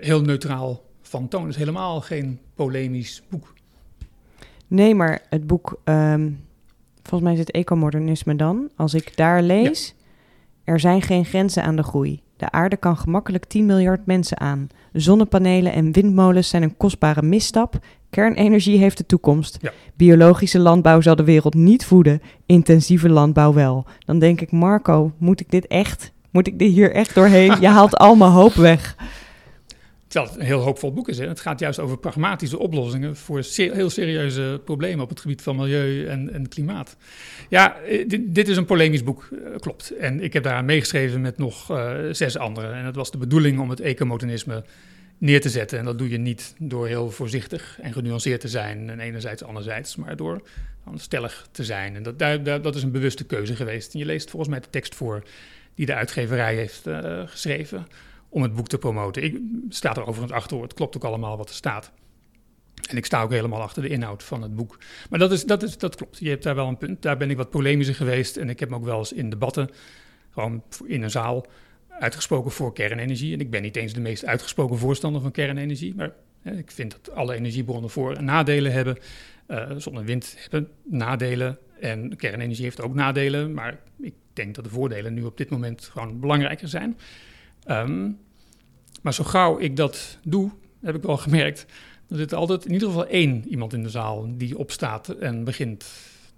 [0.00, 1.42] heel neutraal van toon.
[1.42, 3.52] Het is helemaal geen polemisch boek.
[4.66, 6.30] Nee, maar het boek, ehm,
[7.02, 8.70] volgens mij is het ecomodernisme dan.
[8.76, 9.94] Als ik daar lees,
[10.64, 12.22] er zijn geen grenzen aan de groei.
[12.36, 14.68] De aarde kan gemakkelijk 10 miljard mensen aan.
[14.92, 17.78] Zonnepanelen en windmolens zijn een kostbare misstap.
[18.10, 19.58] Kernenergie heeft de toekomst.
[19.60, 19.72] Ja.
[19.96, 22.22] Biologische landbouw zal de wereld niet voeden.
[22.46, 23.86] Intensieve landbouw wel.
[23.98, 26.12] Dan denk ik, Marco, moet ik dit echt?
[26.30, 27.60] Moet ik dit hier echt doorheen?
[27.60, 28.96] Je haalt al mijn hoop weg.
[30.08, 31.18] Terwijl het een heel hoopvol boek is.
[31.18, 31.28] Hè?
[31.28, 36.06] Het gaat juist over pragmatische oplossingen voor heel serieuze problemen op het gebied van milieu
[36.06, 36.96] en, en klimaat.
[37.48, 39.90] Ja, eh, dit, dit, is een polemisch boek, eh, klopt.
[39.90, 42.74] En ik heb daar meegeschreven met nog uh, zes anderen.
[42.74, 44.64] En het was de bedoeling om het ecomodernisme
[45.18, 45.78] neer te zetten.
[45.78, 49.96] En dat doe je niet door heel voorzichtig en genuanceerd te zijn, en enerzijds anderzijds,
[49.96, 50.42] maar door
[50.94, 51.94] stellig te zijn.
[51.96, 53.92] En dat, dat, is een bewuste keuze geweest.
[53.92, 55.22] En je leest volgens mij de tekst voor
[55.74, 56.82] die de uitgeverij heeft
[57.26, 57.86] geschreven
[58.28, 59.24] om het boek te promoten.
[59.24, 61.92] Ik sta er overigens achter, het klopt ook allemaal wat er staat.
[62.88, 64.78] En ik sta ook helemaal achter de inhoud van het boek.
[65.10, 67.02] Maar dat, is, dat, is, dat klopt, je hebt daar wel een punt.
[67.02, 69.70] Daar ben ik wat polemischer geweest en ik heb me ook wel eens in debatten,
[70.30, 71.46] gewoon in een zaal,
[71.88, 73.32] uitgesproken voor kernenergie.
[73.32, 76.12] En ik ben niet eens de meest uitgesproken voorstander van kernenergie, maar
[76.42, 78.98] hè, ik vind dat alle energiebronnen voor- en nadelen hebben.
[79.48, 84.64] Uh, zon en wind hebben nadelen en kernenergie heeft ook nadelen, maar ik denk dat
[84.64, 86.98] de voordelen nu op dit moment gewoon belangrijker zijn.
[87.70, 88.18] Um,
[89.02, 90.50] maar zo gauw ik dat doe,
[90.80, 91.66] heb ik wel gemerkt,
[92.08, 95.86] er zit altijd in ieder geval één iemand in de zaal die opstaat en begint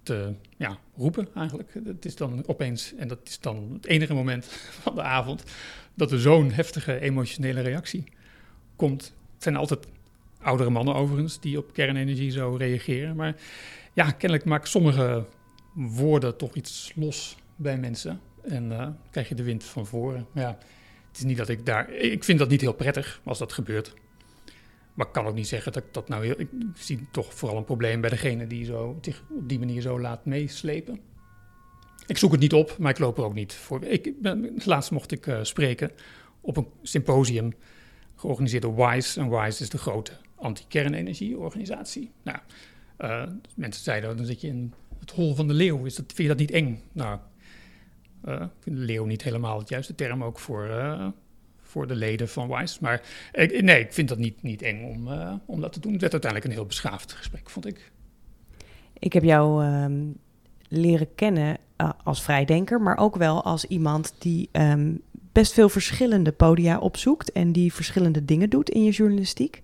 [0.02, 1.74] te ja, roepen eigenlijk.
[1.84, 4.44] Het is dan opeens, en dat is dan het enige moment
[4.82, 5.42] van de avond,
[5.94, 8.04] dat er zo'n heftige emotionele reactie
[8.76, 9.02] komt.
[9.34, 9.86] Het zijn altijd
[10.40, 13.16] oudere mannen overigens die op kernenergie zo reageren.
[13.16, 13.36] Maar
[13.92, 15.24] ja, kennelijk maken sommige
[15.74, 18.20] woorden toch iets los bij mensen.
[18.42, 20.26] En uh, krijg je de wind van voren.
[20.34, 20.58] Ja,
[21.10, 21.92] het is niet dat ik daar.
[21.92, 23.94] Ik vind dat niet heel prettig als dat gebeurt.
[24.94, 26.40] Maar ik kan ook niet zeggen dat ik dat nou heel.
[26.40, 30.00] Ik zie toch vooral een probleem bij degene die zo, zich op die manier zo
[30.00, 31.00] laat meeslepen.
[32.06, 33.84] Ik zoek het niet op, maar ik loop er ook niet voor.
[33.84, 35.90] Ik ben, laatst mocht ik uh, spreken
[36.40, 37.52] op een symposium
[38.16, 39.20] georganiseerd door WISE.
[39.20, 42.10] En WISE is de grote anti-kernenergieorganisatie.
[42.22, 42.38] Nou,
[42.98, 43.22] uh,
[43.54, 45.84] mensen zeiden, dan zit je in het hol van de leeuw.
[45.84, 46.82] Is dat, vind je dat niet eng?
[46.92, 47.18] Nou,
[48.24, 51.08] ik vind leeuw niet helemaal het juiste term ook voor, uh,
[51.60, 52.78] voor de leden van WISE.
[52.80, 53.02] Maar
[53.32, 55.92] ik, nee, ik vind dat niet, niet eng om, uh, om dat te doen.
[55.92, 57.92] Het werd uiteindelijk een heel beschaafd gesprek, vond ik.
[58.98, 60.16] Ik heb jou um,
[60.68, 61.58] leren kennen
[62.04, 65.02] als vrijdenker, maar ook wel als iemand die um,
[65.32, 69.62] best veel verschillende podia opzoekt en die verschillende dingen doet in je journalistiek.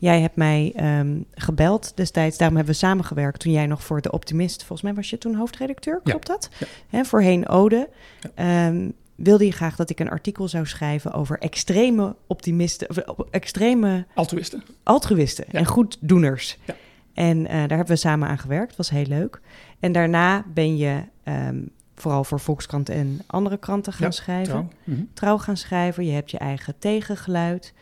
[0.00, 4.12] Jij hebt mij um, gebeld destijds, daarom hebben we samengewerkt toen jij nog voor De
[4.12, 6.34] Optimist, volgens mij was je toen hoofdredacteur, klopt ja.
[6.34, 6.48] dat?
[6.58, 6.66] Ja.
[6.88, 7.88] He, voorheen Ode.
[8.36, 8.66] Ja.
[8.66, 12.98] Um, wilde je graag dat ik een artikel zou schrijven over extreme optimisten, of
[13.30, 16.58] extreme altruïsten, altruïsten en goeddoeners.
[16.64, 16.74] Ja.
[17.14, 19.40] En uh, daar hebben we samen aan gewerkt, was heel leuk.
[19.80, 24.52] En daarna ben je um, vooral voor Volkskrant en andere kranten gaan schrijven.
[24.52, 24.68] trouw.
[24.84, 25.00] Mhm.
[25.14, 27.74] Trouw gaan schrijven, je hebt je eigen tegengeluid.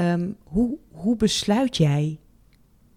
[0.00, 2.18] Um, hoe, hoe besluit jij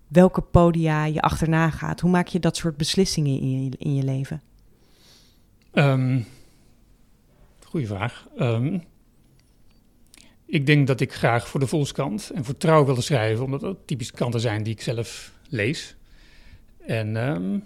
[0.08, 2.00] welke podia je achterna gaat?
[2.00, 4.42] Hoe maak je dat soort beslissingen in je, in je leven?
[5.74, 6.26] Um,
[7.66, 8.28] goeie vraag.
[8.39, 8.84] Um,
[10.46, 13.78] ik denk dat ik graag voor de Volkskrant en voor Trouw wilde schrijven, omdat dat
[13.86, 15.96] typisch kranten zijn die ik zelf lees.
[16.86, 17.63] En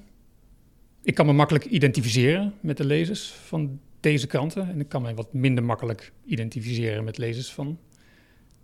[1.03, 4.69] ik kan me makkelijk identificeren met de lezers van deze kranten.
[4.69, 7.79] En ik kan me wat minder makkelijk identificeren met lezers van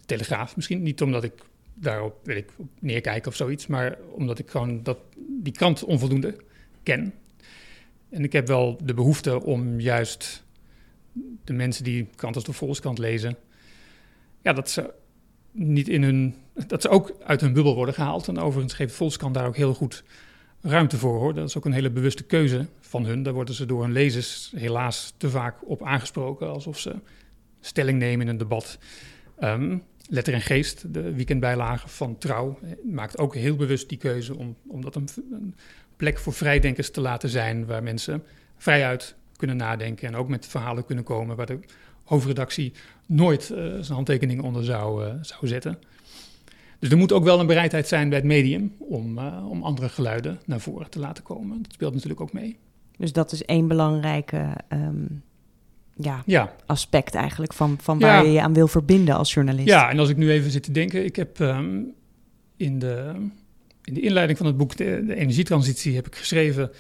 [0.06, 0.56] Telegraaf.
[0.56, 1.34] Misschien niet omdat ik
[1.74, 6.36] daarop wil ik neerkijken of zoiets, maar omdat ik gewoon dat, die krant onvoldoende
[6.84, 7.14] ken.
[8.10, 10.44] En ik heb wel de behoefte om juist
[11.44, 13.38] de mensen die krant als de Volkskrant lezen,
[14.42, 14.94] ja, dat ze
[15.52, 16.36] niet in hun,
[16.68, 18.28] dat ze ook uit hun bubbel worden gehaald.
[18.28, 20.04] En overigens geeft Volkskrant daar ook heel goed
[20.62, 21.34] ruimte voor hoor.
[21.34, 23.24] Dat is ook een hele bewuste keuze van hun.
[23.24, 26.96] Daar worden ze door hun lezers helaas te vaak op aangesproken, alsof ze
[27.60, 28.78] stelling nemen in een debat.
[29.44, 34.56] Um, Letter en Geest, de weekendbijlage van Trouw, maakt ook heel bewust die keuze om,
[34.68, 35.08] om dat een,
[35.96, 38.24] plek voor vrijdenkers te laten zijn, waar mensen
[38.58, 41.60] vrijuit kunnen nadenken en ook met verhalen kunnen komen waar de
[42.04, 42.74] hoofdredactie
[43.06, 45.80] nooit uh, zijn handtekening onder zou, uh, zou zetten.
[46.80, 50.40] Dus er moet ook wel een bereidheid zijn bij het medium om, om andere geluiden
[50.46, 51.62] naar voren te laten komen.
[51.62, 52.58] Dat speelt natuurlijk ook mee.
[52.98, 55.24] Dus dat is één belangrijke um,
[55.96, 58.06] ja, Ja, aspect eigenlijk van, van Ja.
[58.08, 59.68] waar je je aan wil verbinden als journalist.
[59.68, 61.80] ja, en als ik nu even zit te denken, ik heb ehm,
[62.58, 63.14] in, de,
[63.84, 66.72] in de inleiding van het boek De, de Energietransitie heb ik geschreven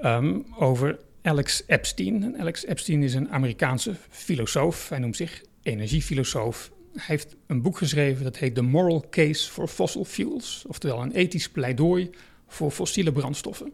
[0.00, 2.22] ehm, over Alex Epstein.
[2.22, 4.88] En Alex Epstein is een Amerikaanse filosoof.
[4.88, 6.70] Hij noemt zich energiefilosoof.
[6.92, 10.64] Hij heeft een boek geschreven dat heet The Moral Case for Fossil Fuels.
[10.68, 12.10] Oftewel een ethisch pleidooi
[12.48, 13.72] voor fossiele brandstoffen.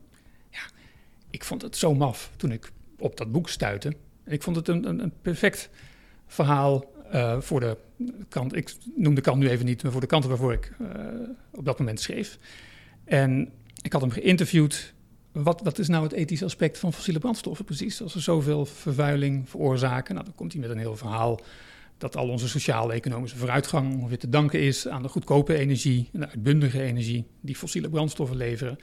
[0.50, 0.60] Ja,
[1.30, 3.92] ik vond het zo maf toen ik op dat boek stuitte.
[4.26, 5.70] Ik vond het een, een, perfect
[6.26, 6.84] verhaal
[7.14, 7.76] uh, voor de
[8.28, 8.56] kant.
[8.56, 10.88] Ik noem de kant nu even niet, maar voor de kanten waarvoor ik uh,
[11.52, 12.38] op dat moment schreef.
[13.04, 14.94] En ik had hem geïnterviewd.
[15.32, 18.02] Wat, wat is nou het ethische aspect van fossiele brandstoffen precies?
[18.02, 20.14] Als ze zoveel vervuiling veroorzaken.
[20.14, 21.40] Nou, dan komt hij met een heel verhaal
[21.98, 26.28] dat al onze sociaal-economische vooruitgang ongeveer te danken is aan de goedkope energie en de
[26.28, 28.78] uitbundige energie die fossiele brandstoffen leveren.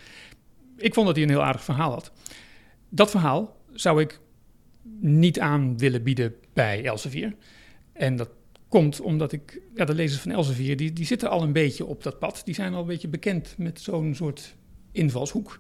[0.78, 2.12] Ik vond dat hij een heel aardig verhaal had.
[2.90, 4.20] Dat verhaal zou ik
[5.00, 7.36] niet aan willen bieden bij Elsevier.
[7.94, 8.30] En dat
[8.68, 12.04] komt omdat ik, ja, de lezers van Elsevier, die, die zitten al een beetje op
[12.04, 12.42] dat pad.
[12.46, 14.56] Die zijn al een beetje bekend met zo'n soort
[14.92, 15.60] invalshoek.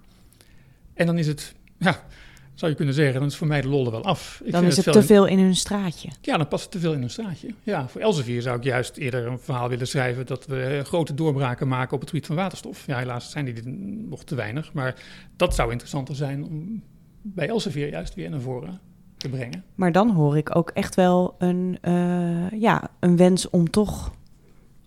[0.93, 2.05] En dan is het, ja,
[2.53, 4.41] zou je kunnen zeggen, dan is voor mij de lol er wel af.
[4.43, 6.09] Ik dan is het, te veel in hun straatje.
[6.21, 7.53] Ja, dan past het te veel in hun straatje.
[7.63, 11.67] Ja, voor Elsevier zou ik juist eerder een verhaal willen schrijven dat we grote doorbraken
[11.67, 12.87] maken op het gebied van waterstof.
[12.87, 13.67] Ja, helaas zijn die
[14.09, 15.03] nog te weinig, maar
[15.35, 16.83] dat zou interessanter zijn om
[17.21, 18.79] bij Elsevier juist weer naar voren
[19.23, 19.63] te brengen.
[19.75, 24.11] Maar dan hoor ik ook echt wel een, uh, ja, een wens om toch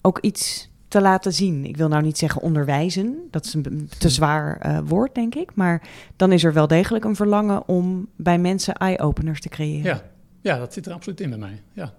[0.01, 1.65] ook iets te laten zien.
[1.65, 5.55] Ik wil nou niet zeggen onderwijzen, dat is een te zwaar uh, woord, denk ik.
[5.55, 5.83] Maar
[6.17, 9.85] dan is er wel degelijk een verlangen om bij mensen eye-openers te creëren.
[9.85, 10.03] Ja.
[10.41, 11.63] ja, dat zit er absoluut in bij mij.
[11.73, 11.93] Ja.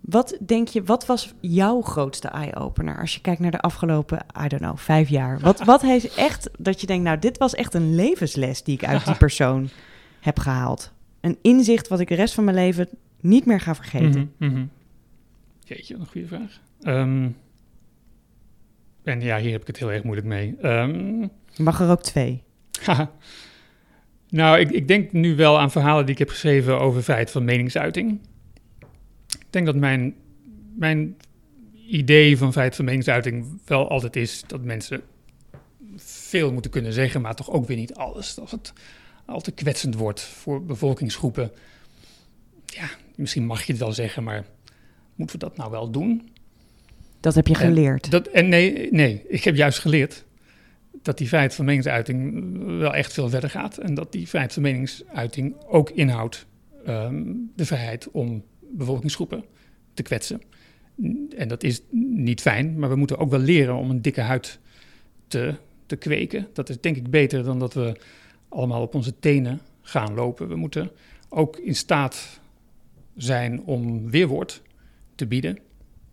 [0.00, 4.48] Wat denk je, wat was jouw grootste eye-opener als je kijkt naar de afgelopen, I
[4.48, 5.38] don't know, vijf jaar?
[5.40, 8.84] Wat, wat heeft echt, dat je denkt, nou, dit was echt een levensles die ik
[8.84, 9.68] uit die persoon
[10.20, 10.92] heb gehaald.
[11.20, 12.88] Een inzicht wat ik de rest van mijn leven
[13.20, 14.32] niet meer ga vergeten.
[14.36, 14.70] Mm -hmm,
[15.64, 16.60] Jeetje, een goede vraag.
[16.82, 17.36] Um,
[19.02, 20.56] en ja, hier heb ik het heel erg moeilijk mee.
[20.62, 22.42] Um, Mag er ook twee?
[24.28, 27.44] nou, ik, ik, denk nu wel aan verhalen die ik heb geschreven over vrijheid van
[27.44, 28.20] meningsuiting.
[29.28, 30.14] Ik denk dat mijn,
[30.74, 31.16] mijn
[31.86, 35.02] idee van vrijheid van meningsuiting wel altijd is dat mensen
[35.96, 38.34] veel moeten kunnen zeggen, maar toch ook weer niet alles.
[38.34, 38.72] Dat het
[39.30, 41.50] al te kwetsend wordt voor bevolkingsgroepen.
[42.66, 44.44] Ja, misschien mag je het wel zeggen, maar
[45.14, 46.30] moeten we dat nou wel doen?
[47.20, 48.04] Dat heb je geleerd?
[48.04, 50.24] En, dat, en nee, nee, ik heb juist geleerd
[51.02, 53.78] dat die vrijheid van meningsuiting wel echt veel verder gaat.
[53.78, 56.46] En dat die vrijheid van meningsuiting ook inhoudt
[56.86, 59.44] um, de vrijheid om bevolkingsgroepen
[59.94, 60.40] te kwetsen.
[61.36, 64.58] En dat is niet fijn, maar we moeten ook wel leren om een dikke huid
[65.26, 65.54] te,
[65.86, 66.48] te kweken.
[66.52, 68.00] Dat is denk ik beter dan dat we
[68.50, 70.48] allemaal op onze tenen gaan lopen.
[70.48, 70.90] We moeten
[71.28, 72.40] ook in staat
[73.16, 74.62] zijn om weerwoord
[75.14, 75.58] te bieden.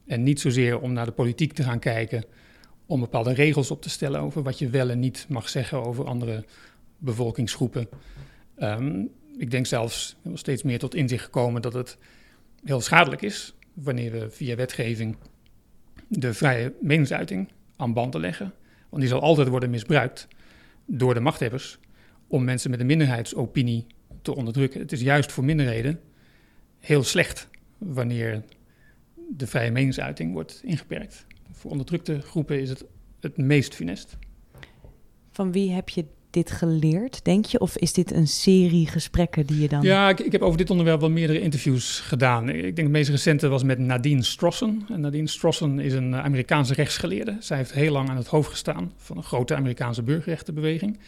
[0.06, 2.23] En niet zozeer om naar de politiek te gaan kijken,
[2.86, 6.06] om bepaalde regels op te stellen over wat je wel en niet mag zeggen over
[6.06, 6.45] andere
[6.97, 7.88] bevolkingsgroepen.
[8.56, 9.06] Ehm,
[9.38, 11.97] ik denk zelfs steeds meer tot inzicht gekomen dat het
[12.63, 15.15] heel schadelijk is wanneer we via wetgeving
[16.08, 18.54] de vrije meningsuiting aan banden leggen.
[18.89, 20.28] Want die zal altijd worden misbruikt
[20.86, 21.80] door de machthebbers
[22.27, 23.85] om mensen met een minderheidsopinie
[24.21, 24.79] te onderdrukken.
[24.79, 25.99] Het is juist voor minderheden
[26.79, 28.43] heel slecht wanneer
[29.29, 31.25] de vrije meningsuiting wordt ingeperkt.
[31.51, 32.85] Voor onderdrukte groepen is het
[33.19, 34.17] het meest funest.
[35.31, 37.59] Van wie heb je dit geleerd, denk je?
[37.59, 39.81] Of is dit een serie gesprekken die je dan...
[39.81, 42.49] Ja, ik, ik heb over dit onderwerp wel meerdere interviews gedaan.
[42.49, 44.85] Ik denk het meest recente was met Nadine Strossen.
[44.89, 47.37] En Nadine Strossen is een Amerikaanse rechtsgeleerde.
[47.39, 50.99] Zij heeft heel lang aan het hoofd gestaan van een grote Amerikaanse burgerrechtenbeweging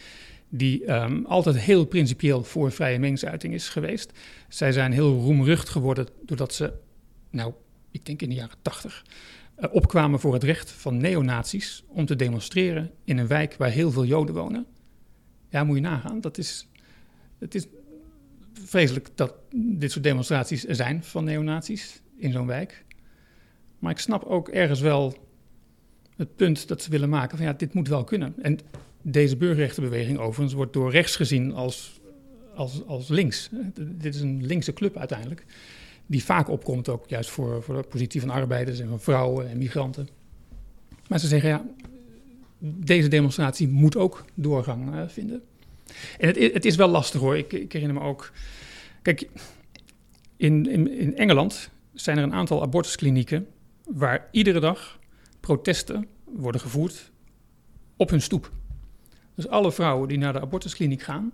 [0.50, 4.12] die um, altijd heel principieel voor vrije meningsuiting is geweest.
[4.48, 6.72] Zij zijn heel roemrucht geworden doordat ze,
[7.30, 7.52] nou,
[7.90, 9.04] ik denk in de jaren tachtig,
[9.58, 13.90] uh, opkwamen voor het recht van neonazies om te demonstreren in een wijk waar heel
[13.90, 14.66] veel Joden wonen.
[15.48, 16.20] Ja, moet je nagaan.
[16.20, 16.68] Dat is,
[17.38, 17.66] het is
[18.52, 22.84] vreselijk dat dit soort demonstraties er zijn van neonazies in zo'n wijk.
[23.78, 25.28] Maar ik snap ook ergens wel
[26.16, 28.34] het punt dat ze willen maken van ja, dit moet wel kunnen.
[28.42, 28.58] En
[29.02, 32.00] deze burgerrechtenbeweging overigens wordt door rechts gezien als,
[32.54, 33.48] als, als links.
[33.74, 35.44] Dit is een linkse club uiteindelijk,
[36.06, 39.58] die vaak opkomt ook juist voor, voor de positie van arbeiders en van vrouwen en
[39.58, 40.08] migranten.
[41.08, 41.64] Maar ze zeggen ja,
[42.58, 45.42] deze demonstratie moet ook doorgang uh, vinden.
[46.18, 47.36] En het, het, is wel lastig hoor.
[47.36, 48.32] Ik, ik, herinner me ook.
[49.02, 49.28] Kijk,
[50.36, 53.46] in, in, in Engeland zijn er een aantal abortusklinieken
[53.84, 54.98] waar iedere dag
[55.40, 57.10] protesten worden gevoerd
[57.96, 58.50] op hun stoep.
[59.40, 61.32] Dus alle vrouwen die naar de abortuskliniek gaan,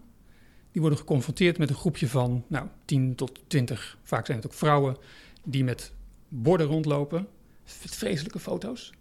[0.72, 4.52] die worden geconfronteerd met een groepje van nou, 10 tot 20, vaak zijn het ook
[4.52, 4.96] vrouwen,
[5.44, 5.92] die met
[6.28, 7.28] borden rondlopen.
[7.64, 8.92] Vreselijke foto's.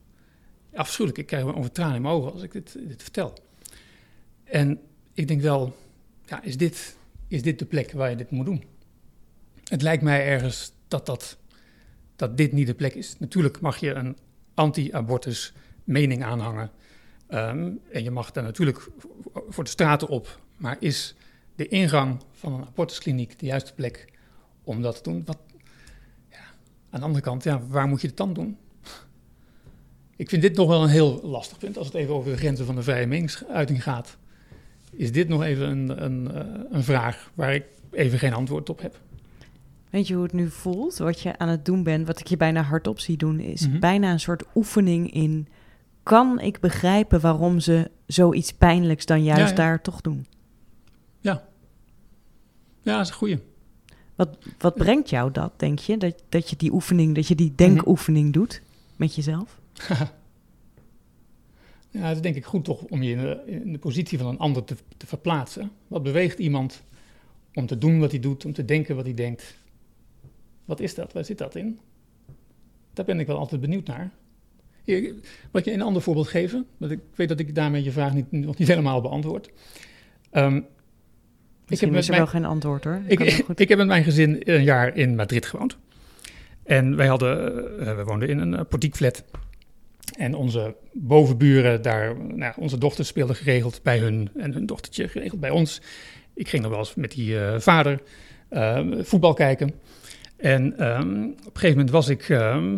[0.74, 3.34] Afschuwelijk, ik krijg over tranen in mijn ogen als ik dit, dit vertel.
[4.44, 4.80] En
[5.13, 5.76] ik denk wel,
[6.26, 8.63] ja, is, dit, is dit de plek waar je dit moet doen?
[9.63, 11.38] Het lijkt mij ergens dat, dat,
[12.15, 13.20] dat dit niet de plek is.
[13.20, 14.18] Natuurlijk mag je een
[14.54, 16.72] anti-abortus mening aanhangen.
[17.30, 18.88] Um, en je mag daar natuurlijk
[19.50, 20.40] voor de straten op.
[20.58, 21.16] Maar is
[21.56, 24.06] de ingang van een abortuskliniek de juiste plek
[24.64, 25.24] om dat te doen?
[25.26, 25.38] Wat,
[26.30, 26.38] ja,
[26.90, 28.58] aan de andere kant, ja, waar moet je het dan doen?
[30.16, 31.78] Ik vind dit nog wel een heel lastig punt.
[31.78, 34.18] Als het even over de grenzen van de vrije meningsuiting gaat,
[34.92, 38.82] is dit nog even een, een, eh, een vraag waar ik even geen antwoord op
[38.82, 38.94] heb.
[38.94, 40.98] We Weet je hoe het nu voelt?
[40.98, 43.80] Wat je aan het doen bent, wat ik je bijna hardop zie doen, is Mhm.
[43.80, 45.48] bijna een soort oefening in.
[46.06, 49.56] Kan ik begrijpen waarom ze zoiets pijnlijks dan juist Ja, ja.
[49.56, 50.26] daar toch doen?
[52.82, 53.39] Ja, dat is een goeie.
[54.15, 55.98] Wat, wat brengt jou dat, denk je?
[55.98, 58.62] Dat, dat je die oefening, dat je die denkoefening doet
[58.96, 59.60] met jezelf?
[61.89, 64.28] Ja, het is denk ik goed toch om je in de, in de positie van
[64.28, 65.72] een ander te, te verplaatsen.
[65.88, 66.84] Wat beweegt iemand
[67.54, 69.56] om te doen wat hij doet, om te denken wat hij denkt?
[70.65, 71.13] Wat is dat?
[71.13, 71.80] Waar zit dat in?
[72.94, 74.12] Daar ben ik wel altijd benieuwd naar.
[75.52, 78.32] Wat je een ander voorbeeld geven, want ik weet dat ik daarmee je vraag niet,
[78.32, 79.50] nog niet helemaal beantwoord.
[80.32, 80.62] Ehm,
[81.67, 83.02] Misschien met is er mijn- wel geen antwoord hoor.
[83.08, 83.19] Ik,
[83.56, 85.78] ik heb met mijn gezin een jaar in Madrid gewoond.
[86.63, 89.24] En wij hadden, eh, we woonden in een uh, portiekflat.
[90.17, 95.39] En onze bovenburen, daar, nou, onze dochter speelde geregeld bij hun en hun dochtertje geregeld
[95.39, 95.82] bij ons.
[96.34, 98.02] Ik ging nog wel eens met die eh, vader
[99.02, 99.71] voetbal kijken.
[100.38, 102.78] En ehm, op een gegeven moment was ik ehm,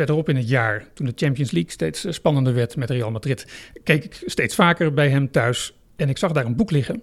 [0.00, 3.46] verderop in het jaar, toen de Champions League steeds eh, spannender werd met Real Madrid,
[3.84, 5.74] keek ik steeds vaker bij hem thuis.
[5.96, 7.02] En ik zag daar een boek liggen.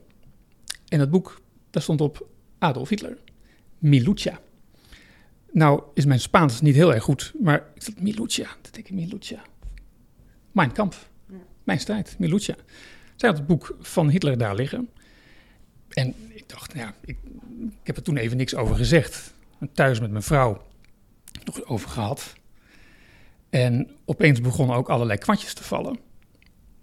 [0.87, 3.17] En dat boek, daar stond op Adolf Hitler.
[3.77, 4.39] Milucha.
[5.51, 8.93] Nou is mijn Spaans niet heel erg goed, maar ik dacht, Milucha, dat denk ik
[8.93, 9.41] Milucha.
[10.51, 10.95] Mijn kamp,
[11.63, 12.55] mijn strijd, Milucha.
[13.15, 14.89] Zij had het boek van Hitler daar liggen.
[15.89, 17.17] En ik dacht, nou ja, ik,
[17.81, 19.33] ik heb er toen even niks over gezegd.
[19.59, 20.65] En thuis met mijn vrouw
[21.43, 22.35] nog over gehad.
[23.57, 25.99] En opeens begonnen ook allerlei kwartjes te vallen.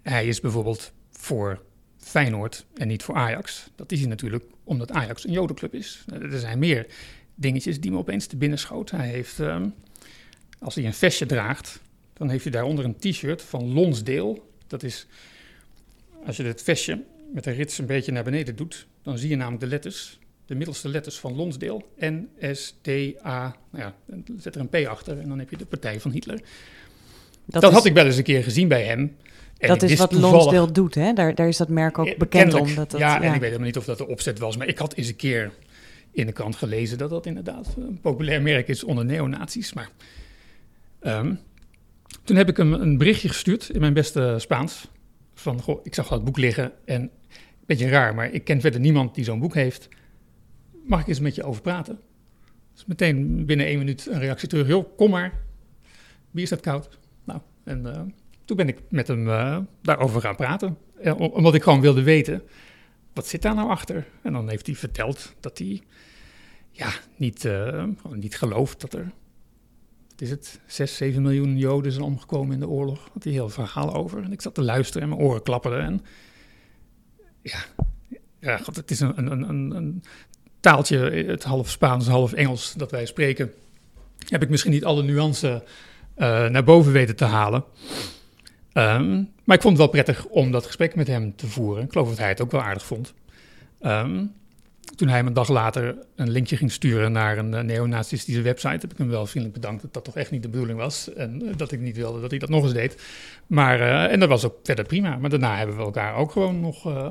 [0.01, 1.61] Hij is bijvoorbeeld voor
[1.97, 3.69] Feyenoord en niet voor Ajax.
[3.75, 6.05] Dat is hij natuurlijk omdat Ajax een jodenclub is.
[6.21, 6.87] Er zijn meer
[7.35, 8.91] dingetjes die me opeens te binnen schoot.
[8.91, 9.69] Hij heeft, ehm,
[10.59, 11.79] als hij een vestje draagt,
[12.13, 14.41] dan heeft hij daaronder een t-shirt van Lonsdale.
[14.67, 15.07] Dat is,
[16.25, 19.35] als je het vestje met de rits een beetje naar beneden doet, dan zie je
[19.35, 21.81] namelijk de letters, de middelste letters van Lonsdale.
[21.99, 22.87] N, S, D,
[23.25, 25.99] A, nou ja, dan zet er een P achter en dan heb je de partij
[25.99, 26.39] van Hitler.
[27.45, 29.15] Dat, is, had ik wel eens een keer gezien bij hem.
[29.57, 31.13] En dat is wat Lonsdale doet, hè?
[31.13, 32.75] Daar, daar is dat merk ook Eh, bekend om.
[32.75, 34.77] Dat dat, ja, en ik weet helemaal niet of dat de opzet was, maar ik
[34.77, 35.51] had eens een keer
[36.11, 39.73] in de krant gelezen dat dat inderdaad een populair merk is onder neonazies.
[39.73, 39.89] Maar
[40.99, 41.33] ehm,
[42.23, 44.87] toen heb ik hem een berichtje gestuurd in mijn beste Spaans.
[45.33, 47.09] Van, goh, ik zag dat boek liggen en een
[47.65, 49.87] beetje raar, maar ik ken verder niemand die zo'n boek heeft.
[50.85, 51.99] Mag ik eens met je over praten?
[52.73, 54.67] Dus meteen binnen één minuut een reactie terug.
[54.67, 55.41] Joh, kom maar.
[56.31, 56.99] Bier staat koud.
[57.23, 58.01] Nou, en eh,
[58.45, 60.77] toen ben ik met hem eh, daarover gaan praten.
[61.03, 62.41] Om- omdat ik gewoon wilde weten,
[63.13, 64.07] wat zit daar nou achter?
[64.21, 65.81] En dan heeft hij verteld dat hij
[66.71, 69.11] ja, niet, gewoon niet gelooft dat er,
[70.09, 73.09] wat is het, 6, 7 miljoen Joden zijn omgekomen in de oorlog.
[73.13, 74.23] Had hij heel verhaal over.
[74.23, 75.81] En ik zat te luisteren en mijn oren klapperden.
[75.81, 76.01] En
[77.41, 77.59] ja,
[78.39, 80.03] ja god, het is een- een, een
[80.65, 80.97] taaltje,
[81.27, 83.53] het half Spaans, half Engels dat wij spreken.
[84.27, 85.63] Heb ik misschien niet alle nuance
[86.15, 87.63] eh, naar boven weten te halen.
[88.73, 91.83] Ehm, maar ik vond het wel prettig om dat gesprek met hem te voeren.
[91.83, 93.13] Ik geloof dat hij het ook wel aardig vond.
[93.81, 94.23] Ehm,
[94.95, 98.77] toen hij me een dag later een linkje ging sturen naar een uh, neonazistische website,
[98.79, 101.13] heb ik hem wel vriendelijk bedankt dat dat toch echt niet de bedoeling was.
[101.13, 103.01] En eh, dat ik niet wilde dat hij dat nog eens deed.
[103.47, 105.17] Maar, eh, en dat was ook verder prima.
[105.17, 107.07] Maar daarna hebben we elkaar ook gewoon nog eh,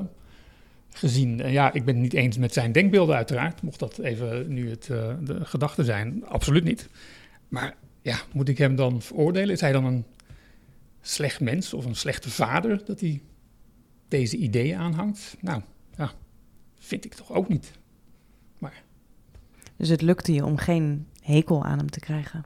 [0.97, 1.41] gezien.
[1.41, 3.61] En ja, ik ben het niet eens met zijn denkbeelden uiteraard.
[3.61, 6.89] Mocht dat even nu het, eh, de gedachte zijn, absoluut niet.
[7.47, 9.53] Maar ja, moet ik hem dan veroordelen?
[9.53, 10.05] Is hij dan een
[11.01, 13.21] slecht mens of een slechte vader dat hij
[14.07, 15.37] deze ideeën aanhangt?
[15.41, 15.61] Nou,
[15.97, 16.11] ja,
[16.79, 17.73] vind ik toch ook niet.
[19.77, 22.43] Dus het lukte je om geen hekel aan hem te krijgen.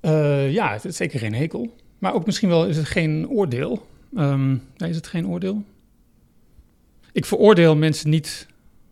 [0.00, 1.76] Uh, ja, het is zeker geen hekel.
[1.98, 3.86] Maar ook misschien wel is het geen oordeel.
[4.16, 5.64] Um, nee, is het geen oordeel?
[7.12, 8.46] Ik veroordeel mensen niet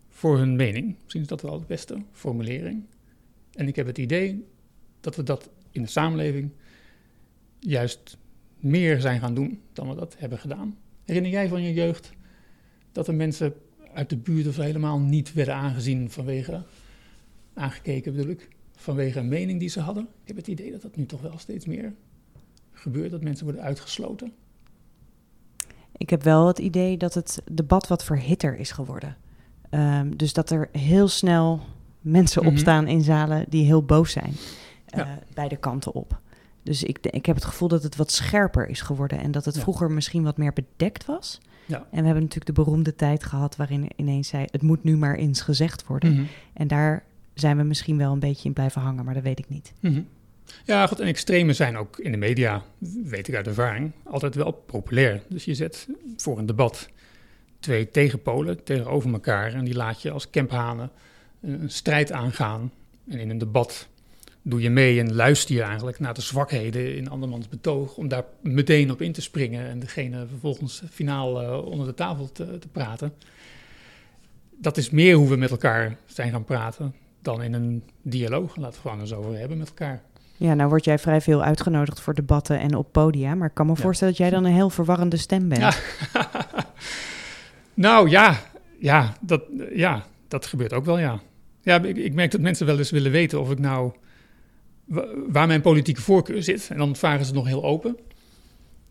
[0.09, 0.95] voor hun mening.
[1.01, 2.83] Misschien is dat wel de beste formulering.
[3.53, 4.45] En ik heb het idee
[4.99, 6.51] dat we dat in de samenleving
[7.59, 8.17] juist
[8.59, 10.77] meer zijn gaan doen dan we dat hebben gedaan.
[11.05, 12.11] Herinner jij van je jeugd
[12.91, 13.53] dat er mensen
[13.93, 16.63] uit de buurt of helemaal niet werden aangezien vanwege,
[17.53, 20.03] aangekeken bedoel ik, vanwege een mening die ze hadden?
[20.03, 21.93] Ik heb het idee dat dat nu toch wel steeds meer
[22.71, 24.33] gebeurt, dat mensen worden uitgesloten.
[26.01, 29.15] Ik heb wel het idee dat het debat wat verhitter is geworden.
[29.69, 31.59] Um, dus dat er heel snel
[32.01, 32.51] mensen Mhm.
[32.51, 34.31] opstaan in zalen die heel boos zijn.
[34.31, 34.35] Uh,
[35.05, 35.19] Ja.
[35.33, 36.19] Beide kanten op.
[36.63, 39.19] Dus ik, ik heb het gevoel dat het wat scherper is geworden.
[39.19, 39.61] En dat het Ja.
[39.61, 41.39] vroeger misschien wat meer bedekt was.
[41.65, 41.77] Ja.
[41.77, 44.45] En we hebben natuurlijk de beroemde tijd gehad waarin ineens zei...
[44.51, 46.13] het moet nu maar eens gezegd worden.
[46.13, 46.23] Mhm.
[46.53, 47.03] En daar
[47.33, 49.73] zijn we misschien wel een beetje in blijven hangen, maar dat weet ik niet.
[49.79, 50.01] Mhm.
[50.65, 52.63] Ja, goed, en extremen zijn ook in de media,
[53.03, 55.21] weet ik uit ervaring, altijd wel populair.
[55.27, 55.87] Dus je zet
[56.17, 56.89] voor een debat
[57.61, 60.91] twee tegenpolen tegenover elkaar en die laat je als kemphanen
[61.41, 62.71] een, strijd aangaan.
[63.07, 63.87] En in een debat
[64.41, 67.97] doe je mee en luister je eigenlijk naar de zwakheden in andermans betoog.
[67.97, 72.31] Om daar meteen op in te springen en degene vervolgens finaal uh, onder de tafel
[72.31, 73.13] te, te, praten.
[74.57, 78.55] Dat is meer hoe we met elkaar zijn gaan praten dan in een dialoog.
[78.55, 80.01] Laten we gewoon eens over hebben met elkaar.
[80.41, 83.35] Ja, nou word jij vrij veel uitgenodigd voor debatten en op podia.
[83.35, 85.61] Maar ik kan me voorstellen dat jij dan een heel verwarrende stem bent.
[85.61, 85.73] Ja.
[87.73, 88.41] nou ja,
[88.79, 91.21] ja dat, ja, dat gebeurt ook wel, ja.
[91.61, 93.91] Ja, ik, ik, merk dat mensen wel eens willen weten of ik nou...
[95.27, 96.67] waar mijn politieke voorkeur zit.
[96.71, 97.97] En dan vragen ze nog heel open.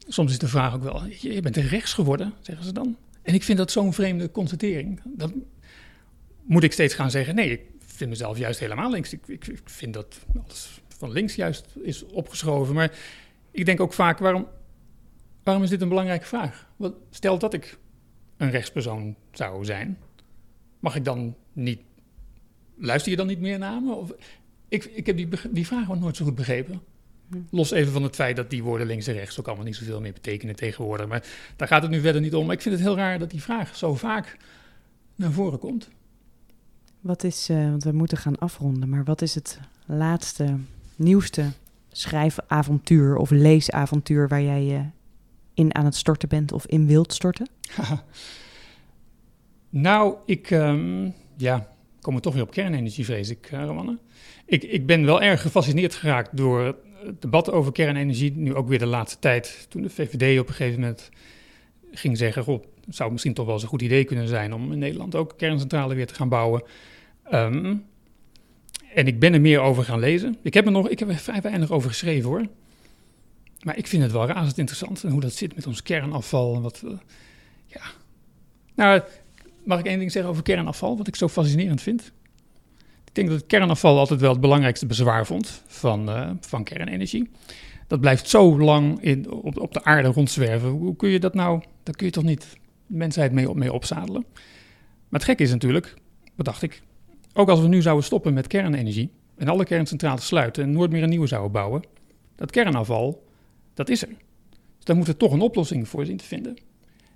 [0.08, 1.02] Soms is de vraag ook wel...
[1.06, 2.96] je bent rechts geworden, zeggen ze dan.
[3.22, 5.00] En ik vind dat zo'n vreemde constatering.
[5.04, 5.32] Dan
[6.42, 7.34] moet ik steeds gaan zeggen...
[7.34, 9.12] nee, ik vind mezelf juist helemaal links.
[9.12, 12.74] Ik, ik, ik vind dat alles van links juist is opgeschoven.
[12.74, 12.98] Maar
[13.50, 14.46] ik denk ook vaak, waarom,
[15.42, 16.68] waarom is dit een belangrijke vraag?
[17.10, 17.78] stel dat ik
[18.36, 19.98] een rechtspersoon zou zijn,
[20.80, 21.80] mag ik dan niet,
[22.76, 23.94] luister je dan niet meer naar me?
[23.94, 24.12] Of,
[24.68, 26.80] ik, ik heb die, die vraag nog nooit zo goed begrepen.
[27.30, 27.36] Hm.
[27.50, 30.00] Los even van het feit dat die woorden links en rechts ook allemaal niet zoveel
[30.00, 31.06] meer betekenen tegenwoordig.
[31.06, 31.26] Maar
[31.56, 32.46] daar gaat het nu verder niet om.
[32.46, 34.36] Maar ik vind het heel raar dat die vraag zo vaak
[35.14, 35.88] naar voren komt.
[37.00, 40.56] Wat is, uh, want we moeten gaan afronden, maar wat is het laatste
[41.00, 41.52] nieuwste
[41.92, 44.82] schrijfavontuur of leesavontuur waar jij je
[45.54, 47.48] in aan het storten bent of in wilt storten?
[49.70, 51.68] nou, ik um, ja,
[52.00, 53.98] kom er toch weer op kernenergie, vrees ik, uh, Romanne.
[54.46, 58.32] Ik, ik ben wel erg gefascineerd geraakt door het debat over kernenergie.
[58.36, 61.10] Nu ook weer de laatste tijd, toen de VVD op een gegeven moment
[61.92, 62.44] ging zeggen...
[62.44, 65.14] Goh, het zou misschien toch wel eens een goed idee kunnen zijn om in Nederland
[65.14, 66.62] ook kerncentrale weer te gaan bouwen.
[67.32, 67.84] Um,
[68.94, 70.36] en ik ben er meer over gaan lezen.
[70.42, 72.46] Ik heb er nog, ik heb er vrij weinig over geschreven hoor.
[73.62, 76.54] Maar ik vind het wel razend interessant en hoe dat zit met ons kernafval.
[76.54, 76.90] En wat, uh,
[77.66, 77.80] ja.
[78.74, 79.02] Nou,
[79.64, 82.12] mag ik één ding zeggen over kernafval, wat ik zo fascinerend vind?
[83.04, 87.30] Ik denk dat het kernafval altijd wel het belangrijkste bezwaar vond van, uh, van kernenergie.
[87.86, 90.68] Dat blijft zo lang in, op, op de aarde rondzwerven.
[90.68, 92.40] Hoe kun je dat nou, daar kun je toch niet
[92.86, 94.24] de mensheid mee, mee opzadelen?
[95.08, 95.94] Maar het gekke is natuurlijk,
[96.36, 96.82] dacht ik,
[97.32, 101.02] ook als we nu zouden stoppen met kernenergie en alle kerncentrales sluiten en nooit meer
[101.02, 101.82] een nieuwe zouden bouwen,
[102.36, 103.26] dat kernafval,
[103.74, 104.08] dat is er.
[104.08, 106.56] Dus daar moet er toch een oplossing voor zien te vinden.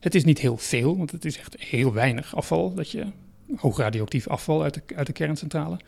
[0.01, 3.07] Het is niet heel veel, want het is echt heel weinig afval, dat je
[3.57, 5.79] hoog radioactief afval uit de, uit de kerncentrale.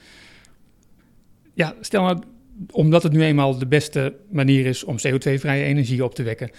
[1.55, 2.23] Ja, stel nou,
[2.71, 6.51] omdat het nu eenmaal de beste manier is om CO2-vrije energie op te wekken,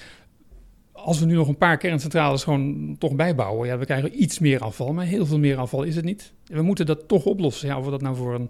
[1.07, 4.59] als we nu nog een paar kerncentrales gewoon toch bijbouwen, ja, we krijgen iets meer
[4.59, 6.33] afval, maar heel veel meer afval is het niet.
[6.45, 7.67] we moeten dat toch oplossen.
[7.67, 8.49] Ja, of we dat nou voor een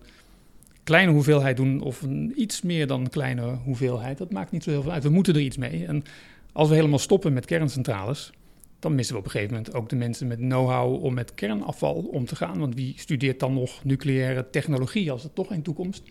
[0.84, 4.70] kleine hoeveelheid doen of een iets meer dan een kleine hoeveelheid, dat maakt niet zo
[4.70, 5.04] heel veel uit.
[5.04, 5.86] We moeten er iets mee.
[5.86, 6.04] En
[6.52, 8.32] als we helemaal stoppen met kerncentrales,
[8.80, 12.10] dan missen we op een gegeven moment ook de mensen met know-how om met kernafval
[12.12, 12.60] om te gaan.
[12.60, 16.04] Want wie studeert dan nog nucleaire technologie als er toch geen toekomst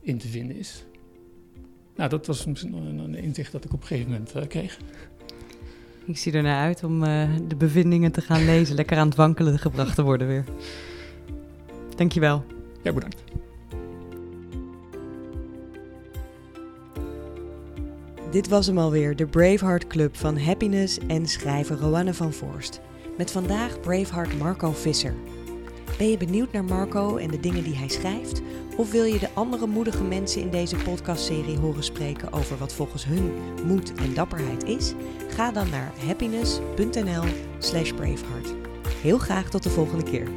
[0.00, 0.84] in te vinden is?
[1.96, 4.78] Nou, dat was een inzicht dat ik op een gegeven moment uh, kreeg.
[6.08, 8.74] Ik zie er naar uit om uh, de bevindingen te gaan lezen.
[8.74, 10.44] Lekker aan het wankelen gebracht te worden weer.
[11.96, 12.44] Dankjewel.
[12.82, 13.22] Ja, bedankt.
[18.30, 22.80] Dit was hem alweer, de Braveheart Club van Happiness en schrijver Roanne van Voorst.
[23.16, 25.14] Met vandaag Braveheart Marco Visser.
[25.98, 28.42] Ben je benieuwd naar Marco en de dingen die hij schrijft?
[28.78, 33.04] Of wil je de andere moedige mensen in deze podcastserie horen spreken over wat volgens
[33.04, 33.32] hun
[33.66, 34.92] moed en dapperheid is?
[35.28, 38.54] Ga dan naar happiness.nl/braveheart.
[39.02, 40.28] Heel graag tot de volgende keer.